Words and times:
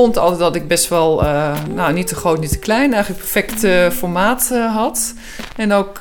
vond 0.00 0.18
altijd 0.18 0.40
dat 0.40 0.54
ik 0.54 0.68
best 0.68 0.88
wel, 0.88 1.22
uh, 1.22 1.52
nou 1.74 1.92
niet 1.92 2.06
te 2.06 2.14
groot, 2.14 2.40
niet 2.40 2.50
te 2.50 2.58
klein, 2.58 2.92
eigenlijk 2.92 3.22
perfect 3.22 3.64
uh, 3.64 3.90
formaat 3.90 4.50
uh, 4.52 4.74
had. 4.74 5.14
En 5.56 5.72
ook, 5.72 6.00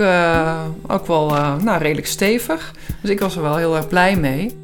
ook 0.88 1.08
wel 1.08 1.28
nou, 1.62 1.78
redelijk 1.78 2.08
stevig. 2.08 2.74
Dus 3.02 3.10
ik 3.10 3.20
was 3.20 3.36
er 3.36 3.42
wel 3.42 3.56
heel 3.56 3.76
erg 3.76 3.88
blij 3.88 4.16
mee. 4.16 4.58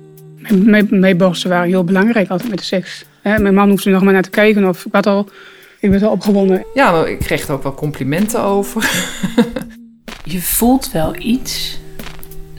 Mijn, 0.49 0.87
mijn 0.89 1.17
borsten 1.17 1.49
waren 1.49 1.67
heel 1.67 1.83
belangrijk 1.83 2.29
altijd 2.29 2.49
met 2.49 2.59
de 2.59 2.65
seks. 2.65 3.05
Mijn 3.21 3.53
man 3.53 3.69
hoefde 3.69 3.89
nog 3.89 4.03
maar 4.03 4.13
naar 4.13 4.23
te 4.23 4.29
kijken 4.29 4.67
of 4.67 4.85
ik 4.85 4.93
had 4.93 5.07
al, 5.07 5.29
ik 5.79 5.89
werd 5.89 6.03
al 6.03 6.11
opgewonden. 6.11 6.65
Ja, 6.73 6.91
maar 6.91 7.09
ik 7.09 7.19
kreeg 7.19 7.47
er 7.47 7.53
ook 7.53 7.63
wel 7.63 7.73
complimenten 7.73 8.41
over. 8.41 8.89
Je 10.23 10.41
voelt 10.41 10.91
wel 10.91 11.15
iets, 11.19 11.79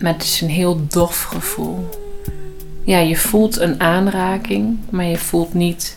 maar 0.00 0.12
het 0.12 0.22
is 0.22 0.40
een 0.40 0.48
heel 0.48 0.86
dof 0.88 1.22
gevoel. 1.22 1.88
Ja, 2.84 2.98
je 2.98 3.16
voelt 3.16 3.60
een 3.60 3.80
aanraking, 3.80 4.78
maar 4.90 5.04
je 5.04 5.18
voelt 5.18 5.54
niet 5.54 5.96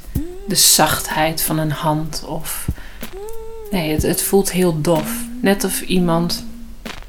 de 0.49 0.55
zachtheid 0.55 1.41
van 1.41 1.57
een 1.57 1.71
hand 1.71 2.23
of. 2.27 2.67
Nee, 3.71 3.91
het, 3.91 4.01
het 4.01 4.21
voelt 4.21 4.51
heel 4.51 4.81
dof. 4.81 5.11
Net 5.41 5.63
of 5.63 5.81
iemand 5.81 6.45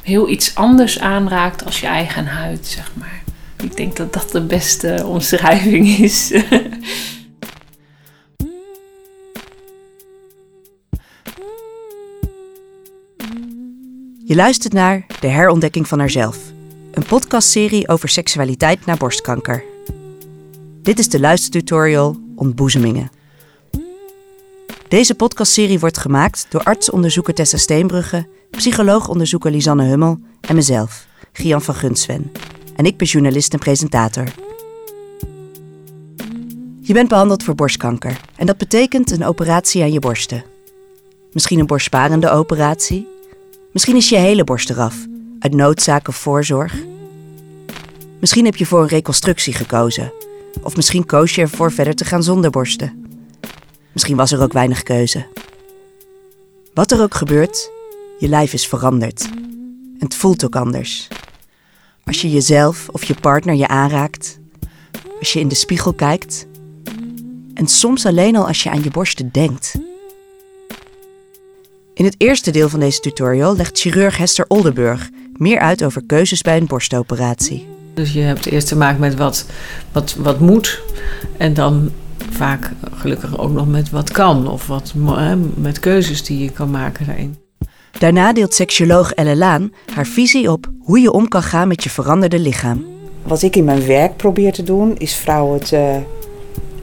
heel 0.02 0.28
iets 0.28 0.54
anders 0.54 1.00
aanraakt 1.00 1.64
als 1.64 1.80
je 1.80 1.86
eigen 1.86 2.26
huid, 2.26 2.66
zeg 2.66 2.92
maar. 2.94 3.22
Ik 3.62 3.76
denk 3.76 3.96
dat 3.96 4.12
dat 4.12 4.30
de 4.30 4.40
beste 4.40 5.02
omschrijving 5.06 5.88
is. 5.88 6.28
Je 14.24 14.36
luistert 14.36 14.72
naar 14.72 15.06
De 15.20 15.28
Herontdekking 15.28 15.88
van 15.88 15.98
Haarzelf, 15.98 16.38
een 16.92 17.04
podcastserie 17.04 17.88
over 17.88 18.08
seksualiteit 18.08 18.86
na 18.86 18.96
borstkanker. 18.96 19.64
Dit 20.82 20.98
is 20.98 21.08
de 21.08 21.20
luistertutorial 21.20 22.16
Ontboezemingen. 22.34 23.19
Deze 24.90 25.14
podcastserie 25.14 25.78
wordt 25.78 25.98
gemaakt 25.98 26.46
door 26.48 26.62
artsonderzoeker 26.62 27.34
Tessa 27.34 27.56
Steenbrugge, 27.56 28.26
psycholoogonderzoeker 28.50 29.50
Lisanne 29.50 29.84
Hummel 29.84 30.18
en 30.40 30.54
mezelf, 30.54 31.06
Gian 31.32 31.62
van 31.62 31.74
Gunsven. 31.74 32.32
En 32.76 32.84
ik 32.84 32.96
ben 32.96 33.06
journalist 33.06 33.52
en 33.52 33.58
presentator. 33.58 34.24
Je 36.80 36.92
bent 36.92 37.08
behandeld 37.08 37.42
voor 37.42 37.54
borstkanker 37.54 38.20
en 38.36 38.46
dat 38.46 38.58
betekent 38.58 39.10
een 39.10 39.24
operatie 39.24 39.82
aan 39.82 39.92
je 39.92 39.98
borsten. 39.98 40.44
Misschien 41.32 41.58
een 41.58 41.66
borstsparende 41.66 42.30
operatie. 42.30 43.08
Misschien 43.72 43.96
is 43.96 44.08
je 44.08 44.16
hele 44.16 44.44
borst 44.44 44.70
eraf, 44.70 44.96
uit 45.38 45.54
noodzaak 45.54 46.08
of 46.08 46.16
voorzorg. 46.16 46.74
Misschien 48.20 48.44
heb 48.44 48.56
je 48.56 48.66
voor 48.66 48.80
een 48.80 48.88
reconstructie 48.88 49.54
gekozen. 49.54 50.12
Of 50.62 50.76
misschien 50.76 51.06
koos 51.06 51.34
je 51.34 51.40
ervoor 51.40 51.72
verder 51.72 51.94
te 51.94 52.04
gaan 52.04 52.22
zonder 52.22 52.50
borsten. 52.50 52.99
Misschien 53.92 54.16
was 54.16 54.32
er 54.32 54.42
ook 54.42 54.52
weinig 54.52 54.82
keuze. 54.82 55.26
Wat 56.74 56.90
er 56.90 57.00
ook 57.02 57.14
gebeurt, 57.14 57.70
je 58.18 58.28
lijf 58.28 58.52
is 58.52 58.66
veranderd. 58.66 59.28
En 59.98 60.06
het 60.06 60.14
voelt 60.14 60.44
ook 60.44 60.56
anders. 60.56 61.08
Als 62.04 62.20
je 62.20 62.30
jezelf 62.30 62.88
of 62.88 63.04
je 63.04 63.14
partner 63.14 63.54
je 63.54 63.68
aanraakt, 63.68 64.38
als 65.18 65.32
je 65.32 65.40
in 65.40 65.48
de 65.48 65.54
spiegel 65.54 65.92
kijkt 65.92 66.46
en 67.54 67.66
soms 67.66 68.06
alleen 68.06 68.36
al 68.36 68.46
als 68.46 68.62
je 68.62 68.70
aan 68.70 68.82
je 68.82 68.90
borsten 68.90 69.28
denkt. 69.32 69.74
In 71.94 72.04
het 72.04 72.14
eerste 72.18 72.50
deel 72.50 72.68
van 72.68 72.80
deze 72.80 73.00
tutorial 73.00 73.56
legt 73.56 73.78
chirurg 73.78 74.16
Hester 74.16 74.44
Oldenburg 74.48 75.10
meer 75.36 75.58
uit 75.58 75.84
over 75.84 76.02
keuzes 76.06 76.42
bij 76.42 76.56
een 76.56 76.66
borstoperatie. 76.66 77.68
Dus 77.94 78.12
je 78.12 78.20
hebt 78.20 78.46
eerst 78.46 78.68
te 78.68 78.76
maken 78.76 79.00
met 79.00 79.14
wat, 79.14 79.46
wat, 79.92 80.14
wat 80.14 80.40
moet 80.40 80.80
en 81.36 81.54
dan 81.54 81.90
vaak 82.30 82.72
gelukkig 82.92 83.38
ook 83.38 83.52
nog 83.52 83.68
met 83.68 83.90
wat 83.90 84.10
kan 84.10 84.48
of 84.48 84.66
wat, 84.66 84.92
met 85.54 85.80
keuzes 85.80 86.24
die 86.24 86.42
je 86.42 86.50
kan 86.50 86.70
maken 86.70 87.06
daarin. 87.06 87.36
Daarna 87.98 88.32
deelt 88.32 88.54
seksuoloog 88.54 89.12
Elle 89.12 89.36
Laan 89.36 89.72
haar 89.94 90.06
visie 90.06 90.50
op 90.50 90.70
hoe 90.80 91.00
je 91.00 91.12
om 91.12 91.28
kan 91.28 91.42
gaan 91.42 91.68
met 91.68 91.82
je 91.84 91.90
veranderde 91.90 92.38
lichaam. 92.38 92.84
Wat 93.22 93.42
ik 93.42 93.56
in 93.56 93.64
mijn 93.64 93.86
werk 93.86 94.16
probeer 94.16 94.52
te 94.52 94.62
doen, 94.62 94.96
is 94.96 95.14
vrouwen 95.14 95.64
te 95.64 96.00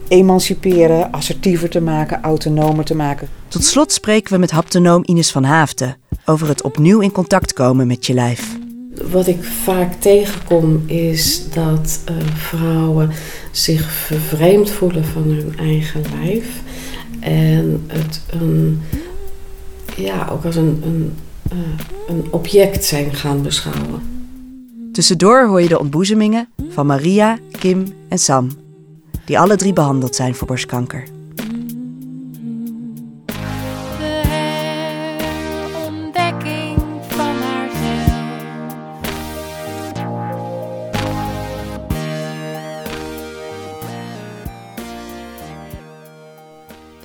emanciperen, 0.08 1.12
assertiever 1.12 1.70
te 1.70 1.82
maken, 1.82 2.22
autonomer 2.22 2.86
te 2.86 2.96
maken. 2.96 3.28
Tot 3.48 3.64
slot 3.64 3.92
spreken 3.92 4.34
we 4.34 4.40
met 4.40 4.52
haptonoom 4.52 5.02
Ines 5.06 5.32
van 5.32 5.44
Haafden 5.44 5.98
over 6.26 6.48
het 6.48 6.64
opnieuw 6.64 7.00
in 7.00 7.12
contact 7.12 7.54
komen 7.54 7.88
met 7.88 8.06
je 8.06 8.14
lijf. 8.14 8.67
Wat 9.12 9.28
ik 9.28 9.44
vaak 9.44 9.94
tegenkom 9.94 10.84
is 10.86 11.50
dat 11.50 12.00
uh, 12.10 12.16
vrouwen 12.36 13.12
zich 13.52 13.92
vervreemd 13.92 14.70
voelen 14.70 15.06
van 15.06 15.24
hun 15.24 15.54
eigen 15.58 16.02
lijf. 16.20 16.62
En 17.20 17.84
het 17.88 18.22
een, 18.30 18.82
ja, 19.96 20.28
ook 20.32 20.46
als 20.46 20.56
een, 20.56 20.82
een, 20.84 21.14
uh, 21.54 21.60
een 22.08 22.26
object 22.32 22.86
zijn 22.86 23.14
gaan 23.14 23.42
beschouwen. 23.42 24.02
Tussendoor 24.92 25.48
hoor 25.48 25.62
je 25.62 25.68
de 25.68 25.80
ontboezemingen 25.80 26.48
van 26.70 26.86
Maria, 26.86 27.38
Kim 27.52 27.86
en 28.10 28.18
Sam, 28.18 28.50
die 29.26 29.40
alle 29.40 29.56
drie 29.56 29.74
behandeld 29.74 30.16
zijn 30.16 30.36
voor 30.36 30.48
borstkanker. 30.48 31.17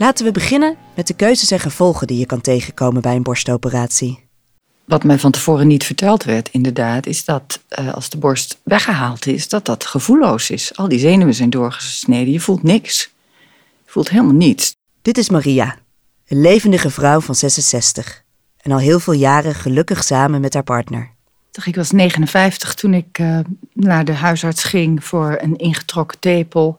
Laten 0.02 0.24
we 0.24 0.32
beginnen 0.32 0.76
met 0.94 1.06
de 1.06 1.14
keuzes 1.14 1.50
en 1.50 1.60
gevolgen 1.60 2.06
die 2.06 2.18
je 2.18 2.26
kan 2.26 2.40
tegenkomen 2.40 3.02
bij 3.02 3.16
een 3.16 3.22
borstoperatie. 3.22 4.24
Wat 4.84 5.04
mij 5.04 5.18
van 5.18 5.30
tevoren 5.30 5.66
niet 5.66 5.84
verteld 5.84 6.24
werd, 6.24 6.48
inderdaad, 6.48 7.06
is 7.06 7.24
dat 7.24 7.60
uh, 7.78 7.94
als 7.94 8.10
de 8.10 8.18
borst 8.18 8.60
weggehaald 8.62 9.26
is, 9.26 9.48
dat 9.48 9.64
dat 9.64 9.84
gevoelloos 9.84 10.50
is. 10.50 10.76
Al 10.76 10.88
die 10.88 10.98
zenuwen 10.98 11.34
zijn 11.34 11.50
doorgesneden, 11.50 12.32
je 12.32 12.40
voelt 12.40 12.62
niks. 12.62 13.10
Je 13.84 13.90
voelt 13.90 14.08
helemaal 14.08 14.34
niets. 14.34 14.76
Dit 15.02 15.18
is 15.18 15.28
Maria, 15.28 15.76
een 16.26 16.40
levendige 16.40 16.90
vrouw 16.90 17.20
van 17.20 17.34
66 17.34 18.22
en 18.56 18.72
al 18.72 18.78
heel 18.78 19.00
veel 19.00 19.12
jaren 19.12 19.54
gelukkig 19.54 20.04
samen 20.04 20.40
met 20.40 20.54
haar 20.54 20.62
partner. 20.62 21.10
Ik 21.64 21.76
was 21.76 21.90
59 21.90 22.74
toen 22.74 22.94
ik 22.94 23.18
uh, 23.18 23.38
naar 23.72 24.04
de 24.04 24.14
huisarts 24.14 24.64
ging 24.64 25.04
voor 25.04 25.38
een 25.40 25.56
ingetrokken 25.56 26.18
tepel. 26.18 26.78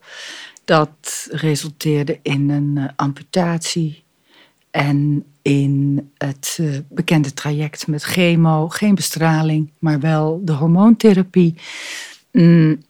Dat 0.66 1.28
resulteerde 1.32 2.20
in 2.22 2.50
een 2.50 2.76
uh, 2.76 2.86
amputatie 2.96 4.04
en 4.72 5.26
in 5.42 6.12
het 6.18 6.58
uh, 6.62 6.80
bekende 6.90 7.34
traject 7.34 7.88
met 7.88 8.04
chemo, 8.04 8.70
geen 8.70 8.96
bestraling, 8.96 9.72
maar 9.80 10.00
wel 10.00 10.42
de 10.44 10.52
hormoontherapie. 10.52 11.56
Mm, 12.32 12.84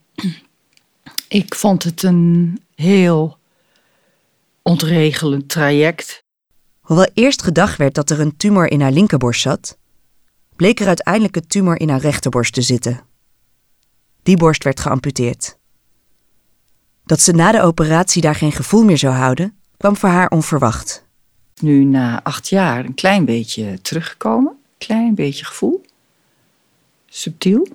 ik 1.28 1.56
vond 1.56 1.84
het 1.84 2.04
een 2.04 2.60
heel 2.76 3.38
ontregelend 4.62 5.50
traject. 5.50 6.24
Hoewel 6.80 7.10
eerst 7.14 7.42
gedacht 7.42 7.78
werd 7.78 7.96
dat 7.96 8.10
er 8.10 8.20
een 8.20 8.38
tumor 8.38 8.72
in 8.72 8.82
haar 8.82 8.92
linkerborst 8.92 9.42
zat, 9.42 9.78
bleek 10.56 10.80
er 10.80 10.88
uiteindelijk 10.88 11.36
een 11.36 11.48
tumor 11.48 11.80
in 11.80 11.90
haar 11.90 12.00
rechterborst 12.00 12.54
te 12.54 12.62
zitten. 12.62 13.02
Die 14.24 14.38
borst 14.38 14.64
werd 14.64 14.80
geamputeerd. 14.80 15.58
Dat 17.06 17.22
ze 17.22 17.32
na 17.32 17.52
de 17.52 17.62
operatie 17.62 18.22
daar 18.22 18.36
geen 18.36 18.52
gevoel 18.52 18.84
meer 18.84 18.98
zou 18.98 19.14
houden, 19.14 19.56
kwam 19.78 19.98
voor 19.98 20.10
haar 20.10 20.30
onverwacht. 20.30 21.06
Nu 21.60 21.84
na 21.84 22.24
acht 22.24 22.50
jaar 22.50 22.86
een 22.86 22.94
klein 22.94 23.26
beetje 23.26 23.82
teruggekomen, 23.82 24.58
klein 24.78 25.16
beetje 25.16 25.46
gevoel, 25.46 25.86
subtiel. 27.10 27.68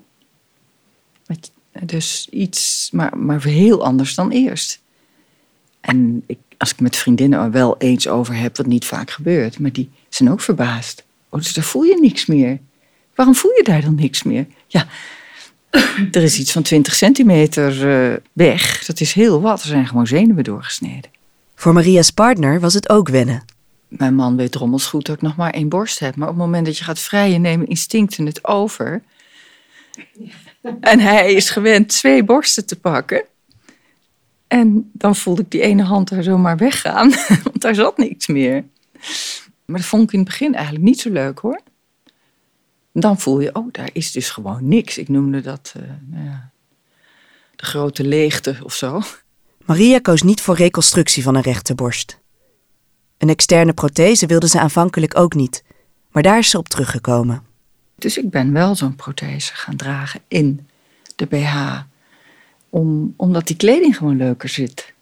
Dus 1.83 2.29
iets, 2.31 2.89
maar, 2.93 3.19
maar 3.19 3.43
heel 3.43 3.85
anders 3.85 4.15
dan 4.15 4.31
eerst. 4.31 4.81
En 5.81 6.23
ik, 6.27 6.39
als 6.57 6.71
ik 6.73 6.81
met 6.81 6.97
vriendinnen 6.97 7.41
er 7.41 7.51
wel 7.51 7.77
eens 7.79 8.09
over 8.09 8.35
heb, 8.35 8.57
wat 8.57 8.67
niet 8.67 8.85
vaak 8.85 9.11
gebeurt, 9.11 9.59
maar 9.59 9.73
die 9.73 9.91
zijn 10.09 10.31
ook 10.31 10.41
verbaasd. 10.41 11.05
Oh, 11.29 11.41
dus 11.41 11.55
daar 11.55 11.65
voel 11.65 11.83
je 11.83 11.99
niks 12.01 12.27
meer. 12.27 12.59
Waarom 13.15 13.35
voel 13.35 13.51
je 13.57 13.63
daar 13.63 13.81
dan 13.81 13.95
niks 13.95 14.23
meer? 14.23 14.47
Ja, 14.67 14.87
er 16.13 16.23
is 16.23 16.39
iets 16.39 16.53
van 16.53 16.63
20 16.63 16.95
centimeter 16.95 17.87
uh, 17.87 18.17
weg. 18.33 18.85
Dat 18.85 19.01
is 19.01 19.13
heel 19.13 19.41
wat. 19.41 19.61
Er 19.61 19.67
zijn 19.67 19.87
gewoon 19.87 20.07
zenuwen 20.07 20.45
doorgesneden. 20.45 21.11
Voor 21.55 21.73
Maria's 21.73 22.11
partner 22.11 22.61
was 22.61 22.75
het 22.75 22.89
ook 22.89 23.09
wennen. 23.09 23.45
Mijn 23.89 24.15
man 24.15 24.37
weet 24.37 24.55
rommels 24.55 24.87
goed 24.87 25.07
dat 25.07 25.17
ik 25.17 25.23
nog 25.23 25.37
maar 25.37 25.51
één 25.53 25.69
borst 25.69 25.99
heb. 25.99 26.17
Maar 26.17 26.29
op 26.29 26.35
het 26.35 26.45
moment 26.45 26.67
dat 26.67 26.79
je 26.79 26.85
gaat 26.85 26.99
vrijen, 26.99 27.41
nemen 27.41 27.67
instincten 27.67 28.27
het 28.27 28.45
over. 28.47 29.03
En 30.81 31.01
hij 31.01 31.33
is 31.33 31.51
gewend 31.51 31.89
twee 31.89 32.25
borsten 32.25 32.67
te 32.67 32.79
pakken. 32.79 33.25
En 34.47 34.91
dan 34.93 35.17
voelde 35.17 35.43
ik 35.43 35.51
die 35.51 35.61
ene 35.61 35.83
hand 35.83 36.09
daar 36.09 36.23
zomaar 36.23 36.57
weggaan, 36.57 37.13
want 37.45 37.61
daar 37.61 37.75
zat 37.75 37.97
niks 37.97 38.27
meer. 38.27 38.65
Maar 39.65 39.77
dat 39.77 39.89
vond 39.89 40.03
ik 40.03 40.13
in 40.13 40.19
het 40.19 40.29
begin 40.29 40.55
eigenlijk 40.55 40.85
niet 40.85 41.01
zo 41.01 41.11
leuk 41.11 41.39
hoor 41.39 41.61
dan 43.01 43.19
voel 43.19 43.41
je, 43.41 43.55
oh, 43.55 43.73
daar 43.73 43.91
is 43.93 44.13
dus 44.13 44.31
gewoon 44.31 44.69
niks. 44.69 44.99
Ik 44.99 45.09
noemde 45.09 45.41
dat 45.41 45.75
uh, 45.77 45.83
nou 46.07 46.25
ja, 46.25 46.51
de 47.57 47.65
grote 47.65 48.05
leegte 48.05 48.57
of 48.63 48.75
zo. 48.75 49.01
Maria 49.65 49.99
koos 49.99 50.23
niet 50.23 50.41
voor 50.41 50.57
reconstructie 50.57 51.23
van 51.23 51.35
een 51.35 51.43
rechterborst. 51.43 52.19
Een 53.19 53.29
externe 53.29 53.73
prothese 53.73 54.27
wilde 54.27 54.49
ze 54.49 54.61
aanvankelijk 54.61 55.19
ook 55.19 55.35
niet, 55.35 55.65
maar 56.11 56.23
daar 56.23 56.39
is 56.39 56.51
ze 56.51 56.59
op 56.59 56.69
teruggekomen. 56.69 57.43
Dus 57.95 58.19
ik 58.19 58.31
ben 58.31 58.53
wel 58.53 58.75
zo'n 58.75 58.97
prothese 58.97 59.55
gaan 59.55 59.77
dragen 59.77 60.21
in 60.29 60.67
de 61.17 61.27
BH. 61.27 61.81
Om, 62.71 63.15
omdat 63.17 63.47
die 63.47 63.57
kleding 63.57 63.97
gewoon 63.97 64.17
leuker 64.17 64.49
zit. 64.49 64.93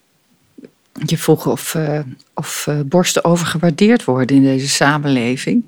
Je 1.07 1.19
vroeg 1.19 1.47
of, 1.47 1.75
uh, 1.75 2.01
of 2.35 2.67
uh, 2.69 2.81
borsten 2.81 3.25
overgewaardeerd 3.25 4.05
worden 4.05 4.37
in 4.37 4.43
deze 4.43 4.69
samenleving. 4.69 5.65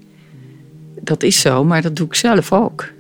Dat 1.00 1.22
is 1.22 1.40
zo, 1.40 1.64
maar 1.64 1.82
dat 1.82 1.96
doe 1.96 2.06
ik 2.06 2.14
zelf 2.14 2.52
ook. 2.52 2.96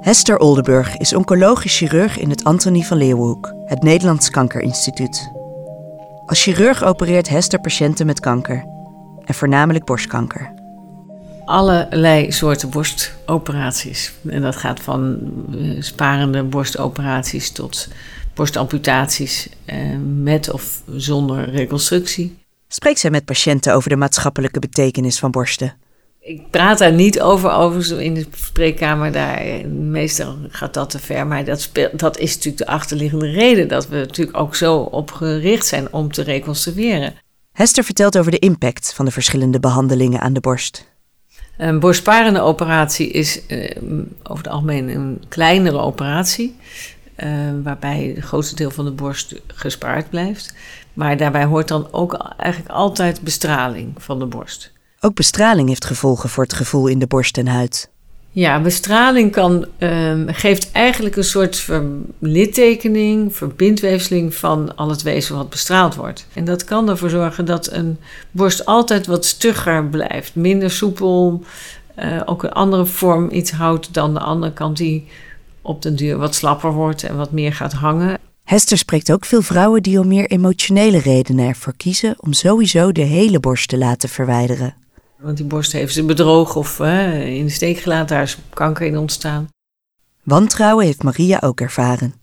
Hester 0.00 0.38
Oldenburg 0.38 0.96
is 0.96 1.14
oncologisch 1.14 1.76
chirurg 1.76 2.18
in 2.18 2.30
het 2.30 2.44
Antonie 2.44 2.86
van 2.86 2.96
Leeuwenhoek, 2.96 3.54
het 3.64 3.82
Nederlands 3.82 4.30
Kankerinstituut. 4.30 5.30
Als 6.26 6.42
chirurg 6.42 6.84
opereert 6.84 7.28
Hester 7.28 7.60
patiënten 7.60 8.06
met 8.06 8.20
kanker, 8.20 8.64
en 9.24 9.34
voornamelijk 9.34 9.84
borstkanker. 9.84 10.52
Allerlei 11.44 12.32
soorten 12.32 12.70
borstoperaties. 12.70 14.12
En 14.28 14.42
dat 14.42 14.56
gaat 14.56 14.80
van 14.80 15.18
eh, 15.52 15.82
sparende 15.82 16.42
borstoperaties 16.42 17.52
tot 17.52 17.88
borstamputaties 18.38 19.48
eh, 19.64 19.76
met 20.14 20.50
of 20.50 20.82
zonder 20.96 21.50
reconstructie. 21.50 22.38
Spreekt 22.68 22.98
zij 22.98 23.10
met 23.10 23.24
patiënten 23.24 23.74
over 23.74 23.88
de 23.88 23.96
maatschappelijke 23.96 24.58
betekenis 24.58 25.18
van 25.18 25.30
borsten? 25.30 25.74
Ik 26.20 26.50
praat 26.50 26.78
daar 26.78 26.92
niet 26.92 27.20
over, 27.20 27.50
over 27.50 28.00
in 28.00 28.14
de 28.14 28.26
spreekkamer. 28.34 29.12
Daar, 29.12 29.68
meestal 29.68 30.36
gaat 30.48 30.74
dat 30.74 30.90
te 30.90 30.98
ver. 30.98 31.26
Maar 31.26 31.44
dat, 31.44 31.70
dat 31.92 32.18
is 32.18 32.34
natuurlijk 32.34 32.64
de 32.64 32.66
achterliggende 32.66 33.30
reden 33.30 33.68
dat 33.68 33.88
we 33.88 33.96
natuurlijk 33.96 34.36
ook 34.36 34.54
zo 34.54 34.76
op 34.76 35.10
gericht 35.10 35.66
zijn 35.66 35.92
om 35.92 36.12
te 36.12 36.22
reconstrueren. 36.22 37.14
Hester 37.52 37.84
vertelt 37.84 38.18
over 38.18 38.30
de 38.30 38.38
impact 38.38 38.94
van 38.94 39.04
de 39.04 39.10
verschillende 39.10 39.60
behandelingen 39.60 40.20
aan 40.20 40.32
de 40.32 40.40
borst. 40.40 40.86
Een 41.56 41.80
borstsparende 41.80 42.40
operatie 42.40 43.10
is 43.10 43.40
uh, 43.48 43.70
over 44.22 44.44
het 44.44 44.52
algemeen 44.52 44.88
een 44.88 45.22
kleinere 45.28 45.78
operatie. 45.78 46.56
Uh, 47.24 47.30
waarbij 47.62 48.12
het 48.16 48.24
grootste 48.24 48.54
deel 48.54 48.70
van 48.70 48.84
de 48.84 48.90
borst 48.90 49.34
gespaard 49.46 50.10
blijft. 50.10 50.54
Maar 50.92 51.16
daarbij 51.16 51.44
hoort 51.44 51.68
dan 51.68 51.88
ook 51.90 52.14
eigenlijk 52.36 52.72
altijd 52.72 53.20
bestraling 53.20 53.92
van 53.96 54.18
de 54.18 54.26
borst. 54.26 54.72
Ook 55.00 55.14
bestraling 55.14 55.68
heeft 55.68 55.84
gevolgen 55.84 56.28
voor 56.28 56.44
het 56.44 56.52
gevoel 56.52 56.86
in 56.86 56.98
de 56.98 57.06
borst 57.06 57.38
en 57.38 57.46
huid. 57.46 57.90
Ja, 58.30 58.60
bestraling 58.60 59.32
kan, 59.32 59.66
um, 59.78 60.26
geeft 60.28 60.72
eigenlijk 60.72 61.16
een 61.16 61.24
soort 61.24 61.68
littekening, 62.18 63.36
verbindweefseling 63.36 64.34
van 64.34 64.76
al 64.76 64.90
het 64.90 65.02
wezen 65.02 65.36
wat 65.36 65.50
bestraald 65.50 65.94
wordt. 65.94 66.26
En 66.32 66.44
dat 66.44 66.64
kan 66.64 66.88
ervoor 66.88 67.10
zorgen 67.10 67.44
dat 67.44 67.72
een 67.72 67.98
borst 68.30 68.64
altijd 68.64 69.06
wat 69.06 69.24
stugger 69.24 69.84
blijft, 69.84 70.34
minder 70.34 70.70
soepel, 70.70 71.44
uh, 71.98 72.20
ook 72.24 72.42
een 72.42 72.52
andere 72.52 72.86
vorm 72.86 73.30
iets 73.30 73.50
houdt 73.50 73.94
dan 73.94 74.14
de 74.14 74.20
andere 74.20 74.52
kant 74.52 74.76
die 74.76 75.08
op 75.68 75.82
den 75.82 75.96
duur 75.96 76.16
wat 76.16 76.34
slapper 76.34 76.72
wordt 76.72 77.02
en 77.02 77.16
wat 77.16 77.32
meer 77.32 77.52
gaat 77.52 77.72
hangen. 77.72 78.18
Hester 78.44 78.78
spreekt 78.78 79.12
ook 79.12 79.24
veel 79.24 79.42
vrouwen 79.42 79.82
die 79.82 80.00
om 80.00 80.08
meer 80.08 80.26
emotionele 80.26 80.98
redenen 80.98 81.46
ervoor 81.46 81.76
kiezen 81.76 82.14
om 82.18 82.32
sowieso 82.32 82.92
de 82.92 83.02
hele 83.02 83.40
borst 83.40 83.68
te 83.68 83.78
laten 83.78 84.08
verwijderen. 84.08 84.74
Want 85.16 85.36
die 85.36 85.46
borst 85.46 85.72
heeft 85.72 85.94
ze 85.94 86.04
bedrogen 86.04 86.60
of 86.60 86.80
in 86.80 87.44
de 87.44 87.50
steek 87.50 87.78
gelaten, 87.78 88.06
daar 88.06 88.22
is 88.22 88.38
kanker 88.54 88.86
in 88.86 88.96
ontstaan. 88.96 89.48
Wantrouwen 90.22 90.84
heeft 90.84 91.02
Maria 91.02 91.38
ook 91.40 91.60
ervaren. 91.60 92.14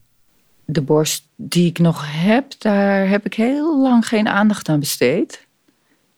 De 0.66 0.82
borst 0.82 1.28
die 1.36 1.70
ik 1.70 1.80
nog 1.80 2.04
heb, 2.08 2.46
daar 2.58 3.10
heb 3.10 3.26
ik 3.26 3.34
heel 3.34 3.82
lang 3.82 4.08
geen 4.08 4.28
aandacht 4.28 4.70
aan 4.70 4.80
besteed. 4.80 5.45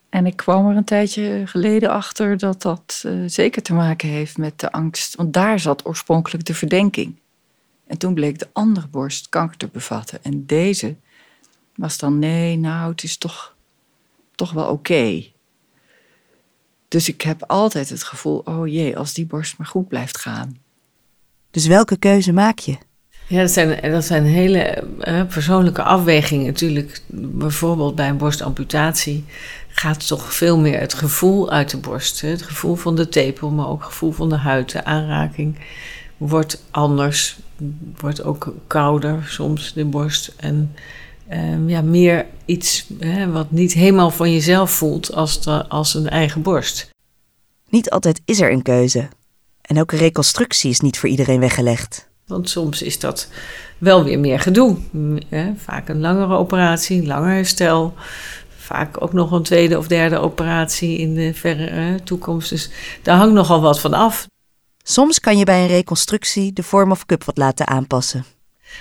En 0.09 0.25
ik 0.25 0.36
kwam 0.36 0.69
er 0.69 0.75
een 0.75 0.83
tijdje 0.83 1.42
geleden 1.45 1.89
achter 1.89 2.38
dat 2.38 2.62
dat 2.62 3.04
uh, 3.06 3.24
zeker 3.25 3.62
te 3.62 3.74
maken 3.74 4.09
heeft 4.09 4.38
met 4.38 4.59
de 4.59 4.71
angst. 4.71 5.15
Want 5.15 5.33
daar 5.33 5.59
zat 5.59 5.86
oorspronkelijk 5.86 6.45
de 6.45 6.54
verdenking. 6.54 7.15
En 7.88 7.98
toen 7.98 8.13
bleek 8.13 8.39
de 8.39 8.50
andere 8.54 8.88
borst 8.88 9.30
kanker 9.30 9.57
te 9.57 9.68
bevatten. 9.68 10.24
En 10.24 10.45
deze 10.45 10.95
was 11.75 11.98
dan, 11.98 12.19
nee, 12.19 12.57
nou, 12.57 12.92
het 12.92 13.04
is 13.04 13.18
toch, 13.18 13.56
toch 14.36 14.51
wel 14.51 14.69
oké. 14.69 15.24
Dus 16.88 17.10
ik 17.10 17.21
heb 17.21 17.44
altijd 17.44 17.89
het 17.89 18.03
gevoel, 18.03 18.42
oh 18.45 18.68
jee, 18.68 18.98
als 18.98 19.13
die 19.13 19.25
borst 19.25 19.57
maar 19.57 19.68
goed 19.68 19.88
blijft 19.88 20.18
gaan. 20.18 20.57
Dus 21.51 21.65
welke 21.65 21.98
keuze 21.98 22.33
maak 22.33 22.60
je? 22.60 22.77
Ja, 23.27 23.41
dat 23.41 23.51
zijn, 23.51 23.91
dat 23.91 24.06
zijn 24.06 24.25
hele 24.25 24.83
uh, 25.00 25.24
persoonlijke 25.25 25.83
afwegingen 25.83 26.45
natuurlijk. 26.45 27.01
Bijvoorbeeld 27.07 27.95
bij 27.95 28.09
een 28.09 28.18
borstamputatie 28.18 29.25
gaat 29.68 30.07
toch 30.07 30.33
veel 30.33 30.59
meer 30.59 30.79
het 30.79 30.94
gevoel 30.94 31.51
uit 31.51 31.69
de 31.69 31.77
borst. 31.77 32.21
Hè? 32.21 32.27
Het 32.27 32.41
gevoel 32.41 32.75
van 32.75 32.95
de 32.95 33.09
tepel, 33.09 33.50
maar 33.50 33.68
ook 33.68 33.79
het 33.79 33.88
gevoel 33.88 34.12
van 34.12 34.29
de 34.29 34.35
huid, 34.35 34.71
de 34.71 34.83
aanraking 34.83 35.59
wordt 36.18 36.63
anders. 36.71 37.39
Wordt 38.00 38.24
ook 38.24 38.53
kouder 38.68 39.24
soms, 39.27 39.74
de 39.74 39.85
borst. 39.85 40.33
En 40.38 40.75
um, 41.33 41.69
ja, 41.69 41.81
meer 41.81 42.25
iets 42.45 42.85
hè, 43.00 43.31
wat 43.31 43.51
niet 43.51 43.74
helemaal 43.74 44.12
van 44.12 44.33
jezelf 44.33 44.71
voelt 44.71 45.13
als, 45.13 45.44
de, 45.44 45.68
als 45.68 45.94
een 45.94 46.09
eigen 46.09 46.41
borst. 46.41 46.89
Niet 47.69 47.89
altijd 47.89 48.21
is 48.25 48.39
er 48.39 48.51
een 48.51 48.62
keuze. 48.62 49.07
En 49.62 49.79
ook 49.79 49.91
reconstructie 49.91 50.69
is 50.69 50.79
niet 50.79 51.00
voor 51.00 51.09
iedereen 51.09 51.39
weggelegd. 51.39 52.06
Want 52.27 52.50
soms 52.50 52.81
is 52.81 53.00
dat 53.00 53.29
wel 53.77 54.03
weer 54.03 54.19
meer 54.19 54.39
gedoe. 54.39 54.77
Hè? 55.29 55.51
Vaak 55.57 55.89
een 55.89 56.00
langere 56.00 56.35
operatie, 56.35 57.06
langer 57.06 57.33
herstel. 57.33 57.94
Vaak 58.57 59.01
ook 59.01 59.13
nog 59.13 59.31
een 59.31 59.44
tweede 59.44 59.77
of 59.77 59.88
derde 59.88 60.18
operatie 60.18 60.97
in 60.97 61.13
de 61.13 61.33
verre 61.33 62.03
toekomst. 62.03 62.50
Dus 62.50 62.69
daar 63.01 63.18
hangt 63.18 63.33
nogal 63.33 63.62
wat 63.62 63.79
van 63.79 63.94
af. 63.94 64.27
Soms 64.83 65.19
kan 65.19 65.38
je 65.38 65.45
bij 65.45 65.62
een 65.62 65.68
reconstructie 65.68 66.53
de 66.53 66.63
vorm 66.63 66.91
of 66.91 67.06
cup 67.06 67.24
wat 67.24 67.38
laten 67.38 67.68
aanpassen. 67.68 68.25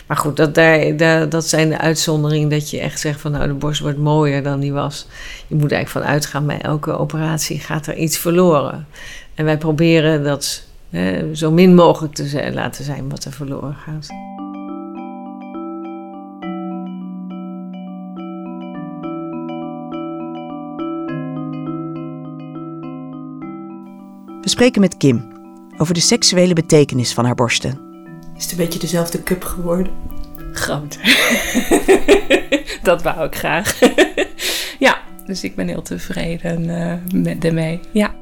Maar 0.06 0.16
goed, 0.16 0.36
dat, 0.36 0.54
daar, 0.54 0.96
daar, 0.96 1.28
dat 1.28 1.46
zijn 1.46 1.68
de 1.68 1.78
uitzonderingen 1.78 2.48
dat 2.48 2.70
je 2.70 2.80
echt 2.80 3.00
zegt 3.00 3.20
van 3.20 3.32
nou 3.32 3.46
de 3.46 3.54
borst 3.54 3.80
wordt 3.80 3.98
mooier 3.98 4.42
dan 4.42 4.60
die 4.60 4.72
was. 4.72 5.06
Je 5.46 5.54
moet 5.54 5.72
eigenlijk 5.72 6.04
van 6.04 6.14
uitgaan 6.14 6.46
bij 6.46 6.60
elke 6.60 6.98
operatie 6.98 7.58
gaat 7.58 7.86
er 7.86 7.96
iets 7.96 8.18
verloren. 8.18 8.86
En 9.34 9.44
wij 9.44 9.58
proberen 9.58 10.24
dat 10.24 10.65
hè, 10.90 11.34
zo 11.34 11.50
min 11.50 11.74
mogelijk 11.74 12.14
te 12.14 12.50
laten 12.54 12.84
zijn 12.84 13.08
wat 13.08 13.24
er 13.24 13.32
verloren 13.32 13.74
gaat. 13.74 14.06
We 24.40 24.52
spreken 24.52 24.80
met 24.80 24.96
Kim 24.96 25.32
over 25.76 25.94
de 25.94 26.00
seksuele 26.00 26.54
betekenis 26.54 27.14
van 27.14 27.24
haar 27.24 27.34
borsten. 27.34 27.80
Is 28.36 28.42
het 28.42 28.50
een 28.50 28.58
beetje 28.58 28.78
dezelfde 28.78 29.22
cup 29.22 29.44
geworden? 29.44 29.92
Groot. 30.52 30.98
dat 32.82 33.02
wou 33.02 33.26
ik 33.26 33.34
graag. 33.34 33.78
ja, 34.78 34.98
dus 35.26 35.44
ik 35.44 35.56
ben 35.56 35.68
heel 35.68 35.82
tevreden 35.82 36.62
uh, 36.64 37.22
met 37.22 37.44
ermee. 37.44 37.80
Ja. 37.92 38.14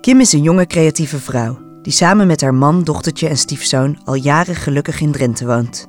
Kim 0.00 0.20
is 0.20 0.32
een 0.32 0.42
jonge 0.42 0.66
creatieve 0.66 1.18
vrouw 1.18 1.58
die 1.84 1.92
samen 1.92 2.26
met 2.26 2.40
haar 2.40 2.54
man, 2.54 2.84
dochtertje 2.84 3.28
en 3.28 3.36
stiefzoon 3.36 3.98
al 4.04 4.14
jaren 4.14 4.54
gelukkig 4.54 5.00
in 5.00 5.12
Drenthe 5.12 5.46
woont. 5.46 5.88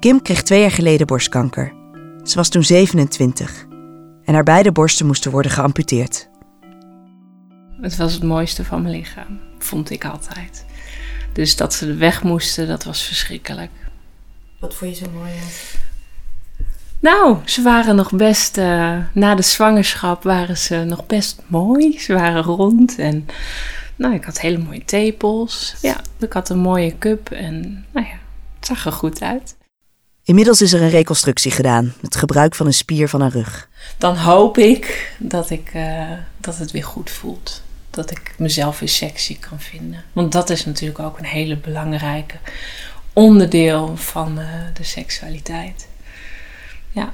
Kim 0.00 0.22
kreeg 0.22 0.42
twee 0.42 0.60
jaar 0.60 0.70
geleden 0.70 1.06
borstkanker. 1.06 1.72
Ze 2.22 2.36
was 2.36 2.48
toen 2.48 2.64
27 2.64 3.66
en 4.24 4.34
haar 4.34 4.42
beide 4.42 4.72
borsten 4.72 5.06
moesten 5.06 5.30
worden 5.30 5.50
geamputeerd. 5.50 6.28
Het 7.80 7.96
was 7.96 8.12
het 8.12 8.22
mooiste 8.22 8.64
van 8.64 8.82
mijn 8.82 8.94
lichaam, 8.94 9.40
vond 9.58 9.90
ik 9.90 10.04
altijd. 10.04 10.64
Dus 11.32 11.56
dat 11.56 11.74
ze 11.74 11.94
weg 11.94 12.22
moesten, 12.22 12.66
dat 12.66 12.84
was 12.84 13.02
verschrikkelijk. 13.02 13.70
Wat 14.60 14.74
vond 14.74 14.98
je 14.98 15.04
zo 15.04 15.10
mooi 15.10 15.30
Nou, 17.00 17.36
ze 17.44 17.62
waren 17.62 17.96
nog 17.96 18.12
best, 18.12 18.56
uh, 18.56 18.96
na 19.12 19.34
de 19.34 19.42
zwangerschap 19.42 20.22
waren 20.22 20.58
ze 20.58 20.76
nog 20.76 21.06
best 21.06 21.42
mooi. 21.46 21.98
Ze 21.98 22.12
waren 22.14 22.42
rond 22.42 22.98
en 22.98 23.26
nou, 23.96 24.14
ik 24.14 24.24
had 24.24 24.40
hele 24.40 24.58
mooie 24.58 24.84
tepels. 24.84 25.74
Ja, 25.80 26.00
ik 26.18 26.32
had 26.32 26.48
een 26.48 26.58
mooie 26.58 26.98
cup 26.98 27.30
en 27.30 27.86
nou 27.92 28.06
ja, 28.06 28.18
het 28.56 28.66
zag 28.66 28.86
er 28.86 28.92
goed 28.92 29.22
uit. 29.22 29.56
Inmiddels 30.24 30.62
is 30.62 30.72
er 30.72 30.82
een 30.82 30.90
reconstructie 30.90 31.50
gedaan 31.50 31.94
met 32.00 32.16
gebruik 32.16 32.54
van 32.54 32.66
een 32.66 32.74
spier 32.74 33.08
van 33.08 33.20
haar 33.20 33.30
rug. 33.30 33.68
Dan 33.98 34.16
hoop 34.16 34.58
ik 34.58 35.12
dat, 35.18 35.50
ik, 35.50 35.70
uh, 35.74 36.10
dat 36.40 36.58
het 36.58 36.70
weer 36.70 36.84
goed 36.84 37.10
voelt 37.10 37.62
dat 37.90 38.10
ik 38.10 38.34
mezelf 38.36 38.78
weer 38.78 38.88
sexy 38.88 39.38
kan 39.38 39.60
vinden. 39.60 40.04
Want 40.12 40.32
dat 40.32 40.50
is 40.50 40.64
natuurlijk 40.64 40.98
ook 40.98 41.18
een 41.18 41.24
hele 41.24 41.56
belangrijke 41.56 42.36
onderdeel 43.12 43.96
van 43.96 44.38
uh, 44.38 44.46
de 44.74 44.84
seksualiteit. 44.84 45.88
Ja. 46.98 47.12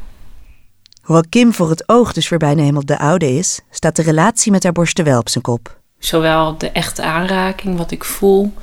Hoewel 1.02 1.24
Kim 1.28 1.52
voor 1.52 1.70
het 1.70 1.88
oog 1.88 2.12
dus 2.12 2.28
weer 2.28 2.38
bijna 2.38 2.60
helemaal 2.60 2.84
de 2.84 2.98
oude 2.98 3.30
is, 3.30 3.60
staat 3.70 3.96
de 3.96 4.02
relatie 4.02 4.52
met 4.52 4.62
haar 4.62 4.72
borsten 4.72 5.04
wel 5.04 5.18
op 5.18 5.28
zijn 5.28 5.44
kop. 5.44 5.78
Zowel 5.98 6.58
de 6.58 6.70
echte 6.70 7.02
aanraking, 7.02 7.76
wat 7.76 7.90
ik 7.90 8.04
voel, 8.04 8.54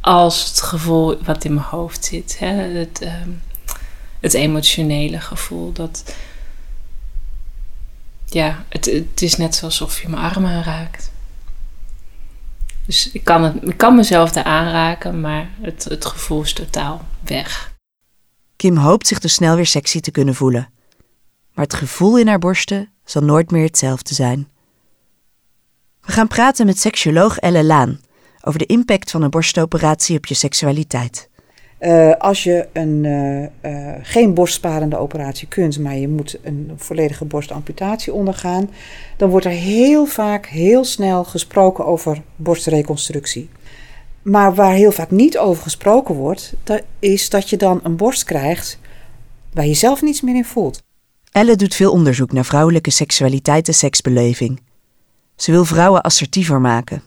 als 0.00 0.48
het 0.48 0.60
gevoel 0.60 1.18
wat 1.22 1.44
in 1.44 1.54
mijn 1.54 1.66
hoofd 1.66 2.04
zit. 2.04 2.38
Hè? 2.38 2.46
Het, 2.46 3.00
ehm, 3.00 3.30
het 4.20 4.34
emotionele 4.34 5.20
gevoel. 5.20 5.72
Dat, 5.72 6.14
ja, 8.24 8.64
het, 8.68 8.84
het 8.84 9.22
is 9.22 9.36
net 9.36 9.60
alsof 9.64 10.02
je 10.02 10.08
mijn 10.08 10.22
arm 10.22 10.46
aanraakt. 10.46 11.10
Dus 12.86 13.10
ik 13.10 13.24
kan, 13.24 13.42
het, 13.42 13.54
ik 13.60 13.76
kan 13.76 13.94
mezelf 13.94 14.32
daar 14.32 14.44
aanraken, 14.44 15.20
maar 15.20 15.48
het, 15.60 15.84
het 15.84 16.04
gevoel 16.04 16.42
is 16.42 16.52
totaal 16.52 17.04
weg. 17.20 17.71
Kim 18.62 18.76
hoopt 18.76 19.06
zich 19.06 19.18
dus 19.18 19.34
snel 19.34 19.56
weer 19.56 19.66
sexy 19.66 20.00
te 20.00 20.10
kunnen 20.10 20.34
voelen. 20.34 20.68
Maar 21.54 21.64
het 21.64 21.74
gevoel 21.74 22.18
in 22.18 22.28
haar 22.28 22.38
borsten 22.38 22.90
zal 23.04 23.22
nooit 23.22 23.50
meer 23.50 23.64
hetzelfde 23.64 24.14
zijn. 24.14 24.48
We 26.00 26.12
gaan 26.12 26.28
praten 26.28 26.66
met 26.66 26.78
seksuoloog 26.78 27.38
Elle 27.38 27.64
Laan 27.64 28.00
over 28.42 28.58
de 28.58 28.66
impact 28.66 29.10
van 29.10 29.22
een 29.22 29.30
borstoperatie 29.30 30.16
op 30.16 30.26
je 30.26 30.34
seksualiteit. 30.34 31.28
Uh, 31.80 32.12
als 32.12 32.42
je 32.42 32.68
een, 32.72 33.04
uh, 33.04 33.42
uh, 33.72 33.94
geen 34.02 34.34
borstsparende 34.34 34.96
operatie 34.96 35.48
kunt, 35.48 35.78
maar 35.78 35.96
je 35.96 36.08
moet 36.08 36.38
een 36.42 36.72
volledige 36.76 37.24
borstamputatie 37.24 38.12
ondergaan, 38.12 38.70
dan 39.16 39.30
wordt 39.30 39.46
er 39.46 39.52
heel 39.52 40.06
vaak 40.06 40.46
heel 40.46 40.84
snel 40.84 41.24
gesproken 41.24 41.86
over 41.86 42.22
borstreconstructie. 42.36 43.50
Maar 44.22 44.54
waar 44.54 44.72
heel 44.72 44.92
vaak 44.92 45.10
niet 45.10 45.38
over 45.38 45.62
gesproken 45.62 46.14
wordt, 46.14 46.54
dat 46.64 46.82
is 46.98 47.28
dat 47.28 47.50
je 47.50 47.56
dan 47.56 47.80
een 47.82 47.96
borst 47.96 48.24
krijgt 48.24 48.78
waar 49.52 49.66
je 49.66 49.74
zelf 49.74 50.02
niets 50.02 50.20
meer 50.20 50.34
in 50.34 50.44
voelt. 50.44 50.82
Elle 51.32 51.56
doet 51.56 51.74
veel 51.74 51.92
onderzoek 51.92 52.32
naar 52.32 52.44
vrouwelijke 52.44 52.90
seksualiteit 52.90 53.68
en 53.68 53.74
seksbeleving. 53.74 54.60
Ze 55.36 55.50
wil 55.50 55.64
vrouwen 55.64 56.02
assertiever 56.02 56.60
maken. 56.60 57.02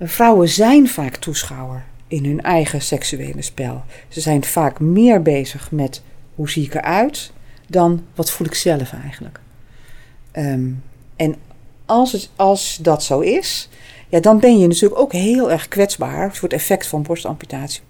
Vrouwen 0.00 0.48
zijn 0.48 0.88
vaak 0.88 1.16
toeschouwer 1.16 1.84
in 2.06 2.24
hun 2.24 2.40
eigen 2.40 2.82
seksuele 2.82 3.42
spel. 3.42 3.84
Ze 4.08 4.20
zijn 4.20 4.44
vaak 4.44 4.80
meer 4.80 5.22
bezig 5.22 5.70
met 5.70 6.02
hoe 6.34 6.50
zie 6.50 6.64
ik 6.64 6.74
eruit 6.74 7.32
dan 7.66 8.04
wat 8.14 8.30
voel 8.30 8.46
ik 8.46 8.54
zelf 8.54 8.92
eigenlijk. 8.92 9.40
Um, 10.32 10.82
en 11.16 11.36
als, 11.86 12.12
het, 12.12 12.30
als 12.36 12.78
dat 12.82 13.02
zo 13.04 13.20
is, 13.20 13.68
ja, 14.12 14.20
dan 14.20 14.40
ben 14.40 14.58
je 14.58 14.66
natuurlijk 14.66 15.00
ook 15.00 15.12
heel 15.12 15.50
erg 15.50 15.68
kwetsbaar 15.68 16.34
voor 16.34 16.48
het 16.48 16.58
effect 16.58 16.86
van 16.86 17.02
borstamputatie. 17.02 17.82